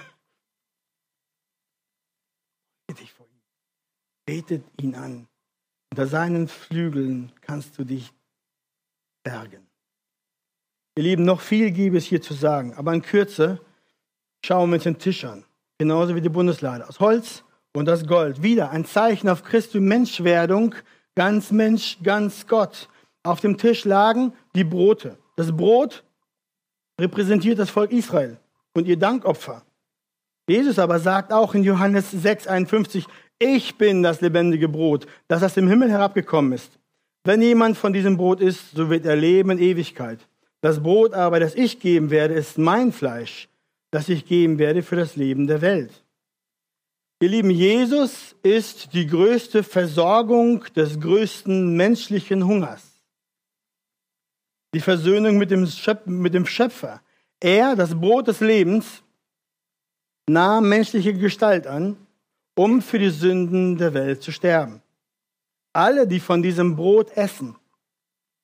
Dich 2.99 3.11
vor 3.11 3.25
ihm. 3.25 3.41
Betet 4.25 4.63
ihn 4.79 4.93
an. 4.93 5.27
Unter 5.91 6.05
seinen 6.05 6.47
Flügeln 6.47 7.31
kannst 7.41 7.79
du 7.79 7.83
dich 7.83 8.13
bergen. 9.23 9.67
Ihr 10.95 11.03
Lieben, 11.03 11.25
noch 11.25 11.41
viel 11.41 11.71
gäbe 11.71 11.97
es 11.97 12.05
hier 12.05 12.21
zu 12.21 12.35
sagen, 12.35 12.75
aber 12.75 12.93
in 12.93 13.01
Kürze 13.01 13.59
schauen 14.45 14.69
wir 14.69 14.75
uns 14.75 14.83
den 14.83 14.99
Tisch 14.99 15.25
an. 15.25 15.45
Genauso 15.79 16.15
wie 16.15 16.21
die 16.21 16.29
Bundeslade. 16.29 16.87
Aus 16.87 16.99
Holz, 16.99 17.43
und 17.77 17.85
das 17.85 18.07
Gold. 18.07 18.41
Wieder 18.41 18.71
ein 18.71 18.85
Zeichen 18.85 19.29
auf 19.29 19.43
Christi 19.43 19.79
Menschwerdung, 19.79 20.73
ganz 21.15 21.51
Mensch, 21.51 21.99
ganz 22.01 22.47
Gott. 22.47 22.89
Auf 23.21 23.39
dem 23.39 23.57
Tisch 23.57 23.85
lagen 23.85 24.33
die 24.55 24.63
Brote. 24.63 25.17
Das 25.35 25.55
Brot 25.55 26.03
repräsentiert 26.99 27.59
das 27.59 27.69
Volk 27.69 27.91
Israel 27.91 28.37
und 28.73 28.87
ihr 28.87 28.97
Dankopfer. 28.97 29.61
Jesus 30.49 30.79
aber 30.79 30.99
sagt 30.99 31.31
auch 31.31 31.53
in 31.53 31.63
Johannes 31.63 32.13
6,51, 32.13 33.05
ich 33.37 33.77
bin 33.77 34.01
das 34.01 34.21
lebendige 34.21 34.67
Brot, 34.67 35.05
das 35.27 35.43
aus 35.43 35.53
dem 35.53 35.67
Himmel 35.67 35.91
herabgekommen 35.91 36.53
ist. 36.53 36.79
Wenn 37.25 37.43
jemand 37.43 37.77
von 37.77 37.93
diesem 37.93 38.17
Brot 38.17 38.41
isst, 38.41 38.71
so 38.71 38.89
wird 38.89 39.05
er 39.05 39.15
leben 39.15 39.51
in 39.51 39.59
Ewigkeit. 39.59 40.19
Das 40.61 40.81
Brot 40.81 41.13
aber, 41.13 41.39
das 41.39 41.53
ich 41.53 41.79
geben 41.79 42.09
werde, 42.09 42.33
ist 42.33 42.57
mein 42.57 42.91
Fleisch, 42.91 43.49
das 43.91 44.09
ich 44.09 44.25
geben 44.25 44.57
werde 44.57 44.81
für 44.81 44.95
das 44.95 45.15
Leben 45.15 45.45
der 45.45 45.61
Welt. 45.61 46.06
Ihr 47.19 47.29
Lieben, 47.29 47.49
Jesus 47.49 48.35
ist 48.43 48.93
die 48.93 49.07
größte 49.07 49.63
Versorgung 49.63 50.63
des 50.75 50.99
größten 50.99 51.75
menschlichen 51.75 52.45
Hungers. 52.45 52.83
Die 54.75 54.79
Versöhnung 54.79 55.39
mit 55.39 55.49
dem, 55.49 56.45
Schöpfer. 56.45 57.01
Er, 57.39 57.75
das 57.75 57.99
Brot 57.99 58.27
des 58.27 58.39
Lebens, 58.39 59.01
nahm 60.29 60.69
menschliche 60.69 61.15
Gestalt 61.15 61.65
an, 61.65 61.97
um 62.55 62.83
für 62.83 62.99
die 62.99 63.09
Sünden 63.09 63.77
der 63.77 63.95
Welt 63.95 64.21
zu 64.21 64.31
sterben. 64.31 64.83
Alle, 65.73 66.07
die 66.07 66.19
von 66.19 66.43
diesem 66.43 66.75
Brot 66.75 67.17
essen, 67.17 67.55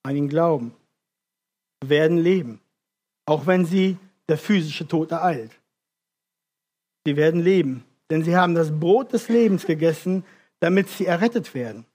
an 0.01 0.15
ihn 0.15 0.29
glauben, 0.29 0.73
werden 1.85 2.17
leben, 2.17 2.59
auch 3.27 3.45
wenn 3.45 3.65
sie 3.65 3.97
der 4.27 4.39
physische 4.39 4.87
Tod 4.87 5.11
ereilt. 5.11 5.51
Sie 7.05 7.15
werden 7.15 7.41
leben, 7.43 7.83
denn 8.09 8.23
sie 8.23 8.35
haben 8.35 8.55
das 8.55 8.77
Brot 8.79 9.13
des 9.13 9.29
Lebens 9.29 9.65
gegessen, 9.65 10.25
damit 10.59 10.89
sie 10.89 11.05
errettet 11.05 11.53
werden. 11.53 11.85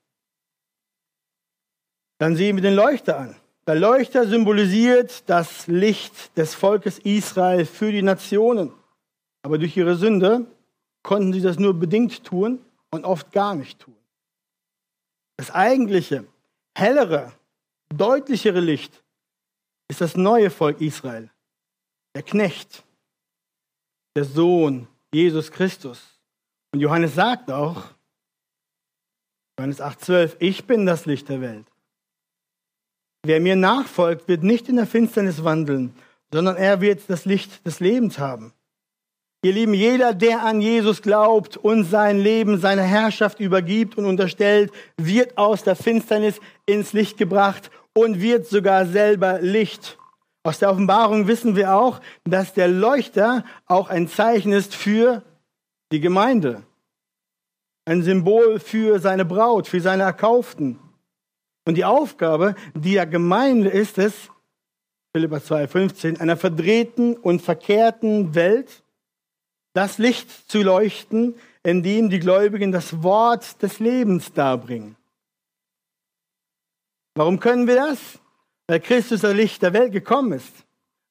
Dann 2.18 2.36
sehen 2.36 2.56
wir 2.56 2.62
den 2.62 2.74
Leuchter 2.74 3.18
an. 3.18 3.36
Der 3.66 3.76
Leuchter 3.76 4.26
symbolisiert 4.26 5.28
das 5.28 5.66
Licht 5.66 6.36
des 6.36 6.54
Volkes 6.54 6.98
Israel 6.98 7.66
für 7.66 7.92
die 7.92 8.02
Nationen. 8.02 8.72
Aber 9.42 9.58
durch 9.58 9.76
ihre 9.76 9.94
Sünde 9.94 10.46
konnten 11.02 11.32
sie 11.32 11.42
das 11.42 11.58
nur 11.58 11.74
bedingt 11.74 12.24
tun 12.24 12.64
und 12.90 13.04
oft 13.04 13.30
gar 13.32 13.54
nicht 13.54 13.78
tun. 13.78 13.96
Das 15.36 15.50
eigentliche, 15.50 16.26
hellere, 16.74 17.32
deutlichere 17.94 18.60
Licht 18.60 19.04
ist 19.88 20.00
das 20.00 20.16
neue 20.16 20.50
Volk 20.50 20.80
Israel, 20.80 21.30
der 22.14 22.22
Knecht, 22.22 22.84
der 24.16 24.24
Sohn 24.24 24.88
Jesus 25.12 25.50
Christus. 25.50 26.00
Und 26.72 26.80
Johannes 26.80 27.14
sagt 27.14 27.50
auch, 27.50 27.84
Johannes 29.58 29.80
8,12, 29.80 30.36
ich 30.38 30.66
bin 30.66 30.86
das 30.86 31.06
Licht 31.06 31.28
der 31.28 31.40
Welt. 31.40 31.66
Wer 33.24 33.40
mir 33.40 33.56
nachfolgt, 33.56 34.28
wird 34.28 34.42
nicht 34.42 34.68
in 34.68 34.76
der 34.76 34.86
Finsternis 34.86 35.42
wandeln, 35.42 35.94
sondern 36.32 36.56
er 36.56 36.80
wird 36.80 37.02
das 37.08 37.24
Licht 37.24 37.66
des 37.66 37.80
Lebens 37.80 38.18
haben. 38.18 38.52
Ihr 39.42 39.52
Lieben, 39.52 39.74
jeder, 39.74 40.14
der 40.14 40.42
an 40.42 40.60
Jesus 40.60 41.00
glaubt 41.00 41.56
und 41.56 41.84
sein 41.84 42.18
Leben, 42.18 42.58
seine 42.58 42.82
Herrschaft 42.82 43.38
übergibt 43.38 43.96
und 43.96 44.04
unterstellt, 44.04 44.72
wird 44.96 45.38
aus 45.38 45.62
der 45.62 45.76
Finsternis 45.76 46.40
ins 46.66 46.92
Licht 46.92 47.18
gebracht 47.18 47.70
und 47.94 48.20
wird 48.20 48.46
sogar 48.46 48.86
selber 48.86 49.40
Licht. 49.40 49.96
Aus 50.42 50.58
der 50.58 50.70
Offenbarung 50.70 51.26
wissen 51.26 51.56
wir 51.56 51.74
auch, 51.74 52.00
dass 52.24 52.54
der 52.54 52.68
Leuchter 52.68 53.44
auch 53.66 53.90
ein 53.90 54.08
Zeichen 54.08 54.52
ist 54.52 54.74
für 54.74 55.22
die 55.92 56.00
Gemeinde. 56.00 56.62
Ein 57.84 58.02
Symbol 58.02 58.60
für 58.60 58.98
seine 59.00 59.24
Braut, 59.24 59.66
für 59.66 59.80
seine 59.80 60.04
Erkauften. 60.04 60.78
Und 61.66 61.74
die 61.74 61.84
Aufgabe 61.84 62.54
der 62.74 63.06
Gemeinde 63.06 63.68
ist 63.68 63.98
es, 63.98 64.30
Philippa 65.12 65.36
2,15, 65.36 66.20
einer 66.20 66.36
verdrehten 66.36 67.16
und 67.16 67.42
verkehrten 67.42 68.34
Welt 68.34 68.82
das 69.74 69.98
Licht 69.98 70.50
zu 70.50 70.62
leuchten, 70.62 71.34
in 71.62 71.82
dem 71.82 72.10
die 72.10 72.18
Gläubigen 72.18 72.72
das 72.72 73.02
Wort 73.02 73.62
des 73.62 73.80
Lebens 73.80 74.32
darbringen. 74.32 74.96
Warum 77.14 77.40
können 77.40 77.66
wir 77.66 77.76
das? 77.76 78.18
Weil 78.68 78.80
Christus 78.80 79.22
das 79.22 79.34
Licht 79.34 79.62
der 79.62 79.72
Welt 79.72 79.92
gekommen 79.92 80.32
ist. 80.32 80.52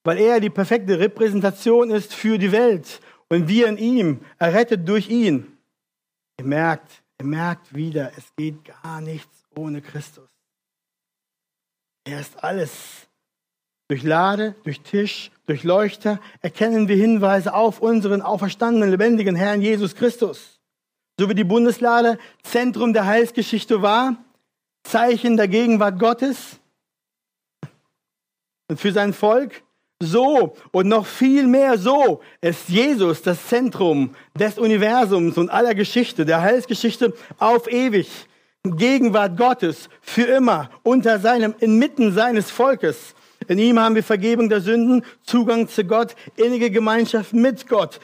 Weil 0.03 0.19
er 0.19 0.39
die 0.39 0.49
perfekte 0.49 0.99
Repräsentation 0.99 1.89
ist 1.89 2.13
für 2.13 2.37
die 2.37 2.51
Welt. 2.51 3.01
Und 3.29 3.49
wir 3.49 3.67
in 3.67 3.77
ihm, 3.77 4.21
errettet 4.37 4.87
durch 4.87 5.09
ihn. 5.09 5.57
Ihr 6.39 6.45
merkt, 6.45 7.03
ihr 7.19 7.25
merkt 7.25 7.75
wieder, 7.75 8.11
es 8.15 8.33
geht 8.37 8.63
gar 8.63 9.01
nichts 9.01 9.43
ohne 9.55 9.81
Christus. 9.81 10.29
Er 12.05 12.21
ist 12.21 12.41
alles. 12.41 13.07
Durch 13.89 14.03
Lade, 14.03 14.55
durch 14.63 14.81
Tisch, 14.81 15.31
durch 15.45 15.63
Leuchter 15.63 16.19
erkennen 16.41 16.87
wir 16.87 16.95
Hinweise 16.95 17.53
auf 17.53 17.81
unseren 17.81 18.21
auferstandenen, 18.21 18.91
lebendigen 18.91 19.35
Herrn 19.35 19.61
Jesus 19.61 19.95
Christus. 19.95 20.59
So 21.19 21.29
wie 21.29 21.35
die 21.35 21.43
Bundeslade 21.43 22.19
Zentrum 22.43 22.93
der 22.93 23.05
Heilsgeschichte 23.05 23.81
war, 23.81 24.17
Zeichen 24.83 25.37
der 25.37 25.47
Gegenwart 25.47 25.99
Gottes 25.99 26.59
für 28.76 28.91
sein 28.91 29.13
Volk, 29.13 29.63
so 29.99 30.55
und 30.72 30.88
noch 30.88 31.05
viel 31.05 31.47
mehr 31.47 31.78
so 31.78 32.22
ist 32.41 32.70
Jesus 32.70 33.22
das 33.22 33.47
Zentrum 33.47 34.11
des 34.38 34.59
Universums 34.59 35.38
und 35.38 35.49
aller 35.49 35.74
Geschichte, 35.74 36.26
der 36.26 36.41
Heilsgeschichte 36.41 37.13
auf 37.39 37.72
ewig. 37.72 38.09
Gegenwart 38.63 39.38
Gottes 39.38 39.88
für 40.01 40.24
immer 40.24 40.70
unter 40.84 41.20
seinem, 41.20 41.55
inmitten 41.59 42.11
seines 42.11 42.51
Volkes. 42.51 43.15
In 43.47 43.59
ihm 43.59 43.80
haben 43.80 43.95
wir 43.95 44.03
Vergebung 44.03 44.49
der 44.49 44.59
Sünden, 44.59 45.05
Zugang 45.24 45.70
zu 45.70 45.86
Gott, 45.86 46.15
innige 46.36 46.70
Gemeinschaft 46.70 47.32
mit 47.34 47.68
Gott. 47.68 48.01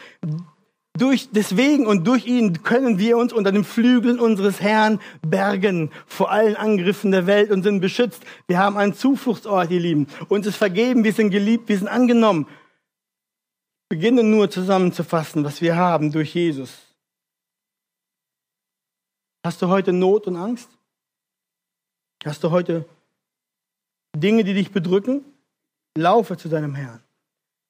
Durch, 0.96 1.30
deswegen 1.32 1.88
und 1.88 2.06
durch 2.06 2.28
ihn 2.28 2.62
können 2.62 3.00
wir 3.00 3.18
uns 3.18 3.34
unter 3.34 3.52
den 3.52 3.64
Flügeln 3.64 4.20
unseres 4.20 4.62
Herrn 4.62 5.02
bergen 5.24 5.92
vor 6.06 6.30
allen 6.30 6.56
Angriffen 6.56 7.10
der 7.10 7.26
Welt 7.26 7.50
und 7.50 7.64
sind 7.64 7.82
beschützt. 7.82 8.24
Wir 8.48 8.60
haben 8.60 8.78
einen 8.78 8.94
Zufluchtsort, 8.94 9.72
ihr 9.72 9.80
Lieben. 9.80 10.08
Uns 10.30 10.46
ist 10.46 10.58
vergeben, 10.58 11.04
wir 11.04 11.14
sind 11.14 11.32
geliebt, 11.32 11.68
wir 11.68 11.80
sind 11.80 11.88
angenommen. 11.88 12.48
Beginnen 13.90 14.30
nur 14.30 14.52
zusammenzufassen, 14.52 15.44
was 15.44 15.62
wir 15.62 15.76
haben 15.76 16.12
durch 16.12 16.36
Jesus. 16.36 16.70
Hast 19.44 19.64
du 19.64 19.70
heute 19.70 19.94
Not 19.94 20.28
und 20.28 20.36
Angst? 20.36 20.70
Hast 22.24 22.44
du 22.44 22.52
heute 22.52 22.86
Dinge, 24.16 24.44
die 24.44 24.54
dich 24.54 24.72
bedrücken? 24.72 25.26
Laufe 25.98 26.38
zu 26.38 26.50
deinem 26.50 26.76
Herrn. 26.76 27.02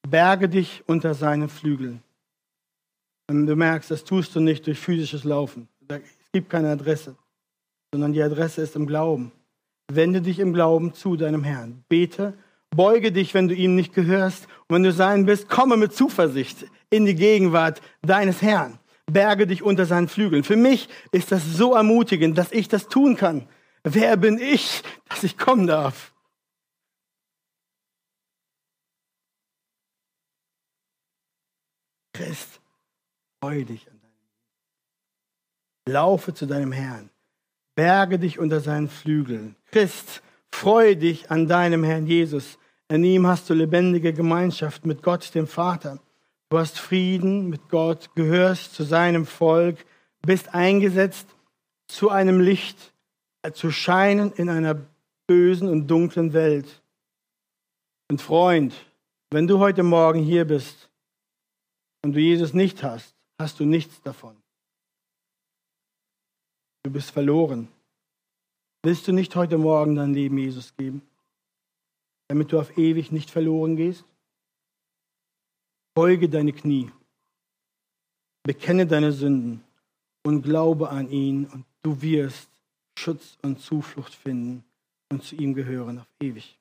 Berge 0.07 0.49
dich 0.49 0.84
unter 0.88 1.13
seinen 1.13 1.47
Flügeln. 1.47 2.03
Und 3.30 3.47
du 3.47 3.55
merkst, 3.55 3.89
das 3.89 4.03
tust 4.03 4.36
du 4.36 4.39
nicht 4.39 4.67
durch 4.67 4.80
physisches 4.80 5.24
Laufen. 5.24 5.67
Es 5.88 6.01
gibt 6.32 6.49
keine 6.49 6.71
Adresse, 6.71 7.15
sondern 7.91 8.13
die 8.13 8.21
Adresse 8.21 8.61
ist 8.61 8.76
im 8.76 8.88
Glauben. 8.88 9.32
Wende 9.91 10.21
dich 10.21 10.39
im 10.39 10.53
Glauben 10.53 10.93
zu 10.93 11.15
deinem 11.15 11.43
Herrn. 11.43 11.84
Bete, 11.89 12.34
beuge 12.71 13.11
dich, 13.11 13.34
wenn 13.34 13.47
du 13.47 13.55
ihm 13.55 13.76
nicht 13.76 13.93
gehörst. 13.93 14.47
Und 14.67 14.76
wenn 14.76 14.84
du 14.84 14.91
sein 14.91 15.26
bist, 15.26 15.49
komme 15.49 15.78
mit 15.78 15.93
Zuversicht 15.93 16.65
in 16.89 17.05
die 17.05 17.15
Gegenwart 17.15 17.82
deines 18.01 18.41
Herrn 18.41 18.80
berge 19.05 19.47
dich 19.47 19.63
unter 19.63 19.86
seinen 19.86 20.07
Flügeln. 20.07 20.43
Für 20.43 20.55
mich 20.55 20.89
ist 21.11 21.32
das 21.32 21.43
so 21.45 21.74
ermutigend, 21.76 22.38
dass 22.38 22.51
ich 22.51 22.67
das 22.67 22.88
tun 22.88 23.15
kann. 23.15 23.47
Wer 23.84 24.17
bin 24.17 24.38
ich, 24.39 24.82
dass 25.09 25.24
ich 25.24 25.38
kommen 25.38 25.67
darf? 25.67 26.13
Christ, 32.13 32.53
freu 33.44 33.66
dich 33.66 33.86
an 33.91 34.00
deinem 34.00 35.94
Laufe 35.94 36.34
zu 36.34 36.46
deinem 36.46 36.72
Herrn. 36.72 37.10
Berge 37.76 38.18
dich 38.18 38.39
unter 38.39 38.62
seinen 38.62 38.88
Flügeln. 38.88 39.58
Christ, 39.66 40.24
freu 40.50 40.96
dich 40.96 41.30
an 41.30 41.50
deinem 41.50 41.84
Herrn 41.84 42.08
Jesus. 42.08 42.58
In 42.88 43.04
ihm 43.04 43.28
hast 43.28 43.50
du 43.50 43.54
lebendige 43.54 44.14
Gemeinschaft 44.14 44.86
mit 44.86 45.04
Gott, 45.04 45.36
dem 45.36 45.48
Vater. 45.48 46.00
Du 46.48 46.58
hast 46.58 46.80
Frieden 46.80 47.50
mit 47.50 47.68
Gott, 47.68 48.16
gehörst 48.16 48.76
zu 48.76 48.84
seinem 48.84 49.26
Volk, 49.26 49.86
bist 50.22 50.56
eingesetzt 50.56 51.28
zu 51.89 52.10
einem 52.10 52.39
Licht, 52.39 52.94
äh, 53.41 53.52
zu 53.52 53.72
scheinen 53.72 54.32
in 54.32 54.48
einer 54.48 54.80
bösen 55.28 55.68
und 55.68 55.88
dunklen 55.88 56.32
Welt. 56.32 56.82
Und 58.10 58.22
Freund, 58.22 58.74
wenn 59.32 59.48
du 59.48 59.60
heute 59.60 59.84
Morgen 59.84 60.24
hier 60.24 60.46
bist 60.46 60.89
und 62.04 62.14
du 62.14 62.22
Jesus 62.22 62.54
nicht 62.54 62.84
hast, 62.84 63.12
hast 63.39 63.59
du 63.59 63.65
nichts 63.65 64.01
davon. 64.01 64.36
Du 66.84 66.91
bist 66.91 67.11
verloren. 67.11 67.67
Willst 68.84 69.07
du 69.07 69.13
nicht 69.13 69.36
heute 69.36 69.57
Morgen 69.57 69.95
dein 69.95 70.13
Leben 70.13 70.38
Jesus 70.38 70.75
geben, 70.75 71.01
damit 72.27 72.51
du 72.51 72.59
auf 72.59 72.77
ewig 72.77 73.11
nicht 73.11 73.29
verloren 73.29 73.77
gehst? 73.77 74.03
Beuge 75.93 76.27
deine 76.27 76.51
Knie, 76.51 76.91
bekenne 78.43 78.86
deine 78.86 79.11
Sünden 79.11 79.63
und 80.23 80.41
glaube 80.41 80.89
an 80.89 81.09
ihn 81.09 81.45
und 81.45 81.65
du 81.84 82.01
wirst 82.01 82.49
Schutz 82.97 83.38
und 83.41 83.59
Zuflucht 83.59 84.13
finden 84.13 84.63
und 85.11 85.23
zu 85.23 85.36
ihm 85.36 85.53
gehören 85.53 85.99
auf 85.99 86.07
ewig. 86.21 86.57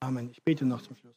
Amen. 0.00 0.30
Ich 0.30 0.42
bete 0.42 0.64
noch 0.64 0.80
zum 0.80 0.96
Schluss. 0.96 1.16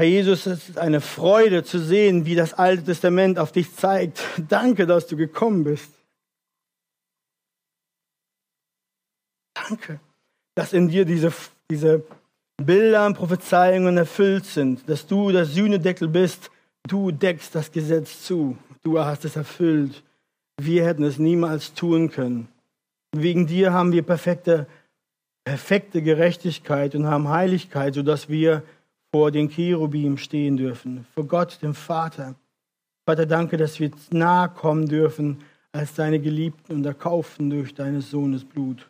Herr 0.00 0.06
Jesus, 0.06 0.46
es 0.46 0.68
ist 0.68 0.78
eine 0.78 1.00
Freude 1.00 1.64
zu 1.64 1.80
sehen, 1.80 2.24
wie 2.24 2.36
das 2.36 2.54
Alte 2.54 2.84
Testament 2.84 3.36
auf 3.36 3.50
dich 3.50 3.74
zeigt. 3.74 4.22
Danke, 4.48 4.86
dass 4.86 5.08
du 5.08 5.16
gekommen 5.16 5.64
bist. 5.64 5.90
Danke, 9.54 9.98
dass 10.54 10.72
in 10.72 10.88
dir 10.88 11.04
diese, 11.04 11.32
diese 11.68 12.04
Bilder 12.62 13.06
und 13.06 13.14
Prophezeiungen 13.14 13.96
erfüllt 13.96 14.44
sind, 14.44 14.88
dass 14.88 15.04
du 15.08 15.32
der 15.32 15.46
Sühnedeckel 15.46 16.06
bist, 16.06 16.52
du 16.86 17.10
deckst 17.10 17.56
das 17.56 17.72
Gesetz 17.72 18.22
zu, 18.22 18.56
du 18.84 19.00
hast 19.00 19.24
es 19.24 19.34
erfüllt. 19.34 20.04
Wir 20.60 20.86
hätten 20.86 21.02
es 21.02 21.18
niemals 21.18 21.74
tun 21.74 22.08
können. 22.08 22.46
Wegen 23.16 23.48
dir 23.48 23.72
haben 23.72 23.90
wir 23.90 24.04
perfekte, 24.04 24.68
perfekte 25.44 26.02
Gerechtigkeit 26.02 26.94
und 26.94 27.06
haben 27.06 27.28
Heiligkeit, 27.28 27.94
sodass 27.94 28.28
wir 28.28 28.62
vor 29.10 29.30
den 29.30 29.48
Cherubim 29.48 30.18
stehen 30.18 30.56
dürfen, 30.56 31.06
vor 31.14 31.24
Gott, 31.24 31.58
dem 31.62 31.74
Vater. 31.74 32.34
Vater, 33.06 33.26
danke, 33.26 33.56
dass 33.56 33.80
wir 33.80 33.90
nahe 34.10 34.50
kommen 34.50 34.86
dürfen 34.86 35.38
als 35.72 35.94
deine 35.94 36.20
Geliebten 36.20 36.74
und 36.74 36.84
erkaufen 36.84 37.50
durch 37.50 37.74
deines 37.74 38.10
Sohnes 38.10 38.44
Blut. 38.44 38.88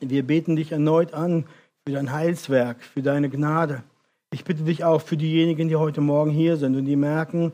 Wir 0.00 0.26
beten 0.26 0.56
dich 0.56 0.72
erneut 0.72 1.14
an 1.14 1.46
für 1.86 1.92
dein 1.92 2.10
Heilswerk, 2.10 2.82
für 2.82 3.02
deine 3.02 3.28
Gnade. 3.28 3.84
Ich 4.32 4.44
bitte 4.44 4.64
dich 4.64 4.82
auch 4.82 5.02
für 5.02 5.16
diejenigen, 5.16 5.68
die 5.68 5.76
heute 5.76 6.00
Morgen 6.00 6.30
hier 6.30 6.56
sind 6.56 6.74
und 6.74 6.86
die 6.86 6.96
merken, 6.96 7.52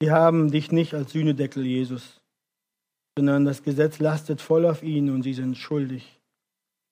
sie 0.00 0.10
haben 0.10 0.50
dich 0.50 0.72
nicht 0.72 0.94
als 0.94 1.12
Sühnedeckel, 1.12 1.66
Jesus, 1.66 2.20
sondern 3.18 3.44
das 3.44 3.62
Gesetz 3.62 3.98
lastet 3.98 4.40
voll 4.40 4.64
auf 4.64 4.82
ihnen 4.82 5.10
und 5.14 5.22
sie 5.22 5.34
sind 5.34 5.56
schuldig. 5.58 6.20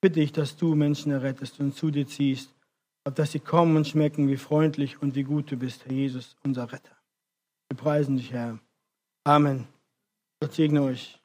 Bitte 0.00 0.20
ich, 0.20 0.32
dass 0.32 0.56
du 0.56 0.74
Menschen 0.74 1.12
errettest 1.12 1.60
und 1.60 1.74
zu 1.74 1.90
dir 1.90 2.06
ziehst, 2.06 2.52
auf 3.08 3.14
dass 3.14 3.32
sie 3.32 3.40
kommen 3.40 3.76
und 3.76 3.88
schmecken, 3.88 4.28
wie 4.28 4.36
freundlich 4.36 5.00
und 5.00 5.14
wie 5.14 5.24
gut 5.24 5.50
du 5.50 5.56
bist, 5.56 5.86
Herr 5.86 5.92
Jesus, 5.92 6.36
unser 6.44 6.70
Retter. 6.70 6.96
Wir 7.68 7.76
preisen 7.76 8.16
dich, 8.18 8.32
Herr. 8.32 8.58
Amen. 9.24 9.66
Gott 10.40 10.52
segne 10.52 10.82
euch. 10.82 11.17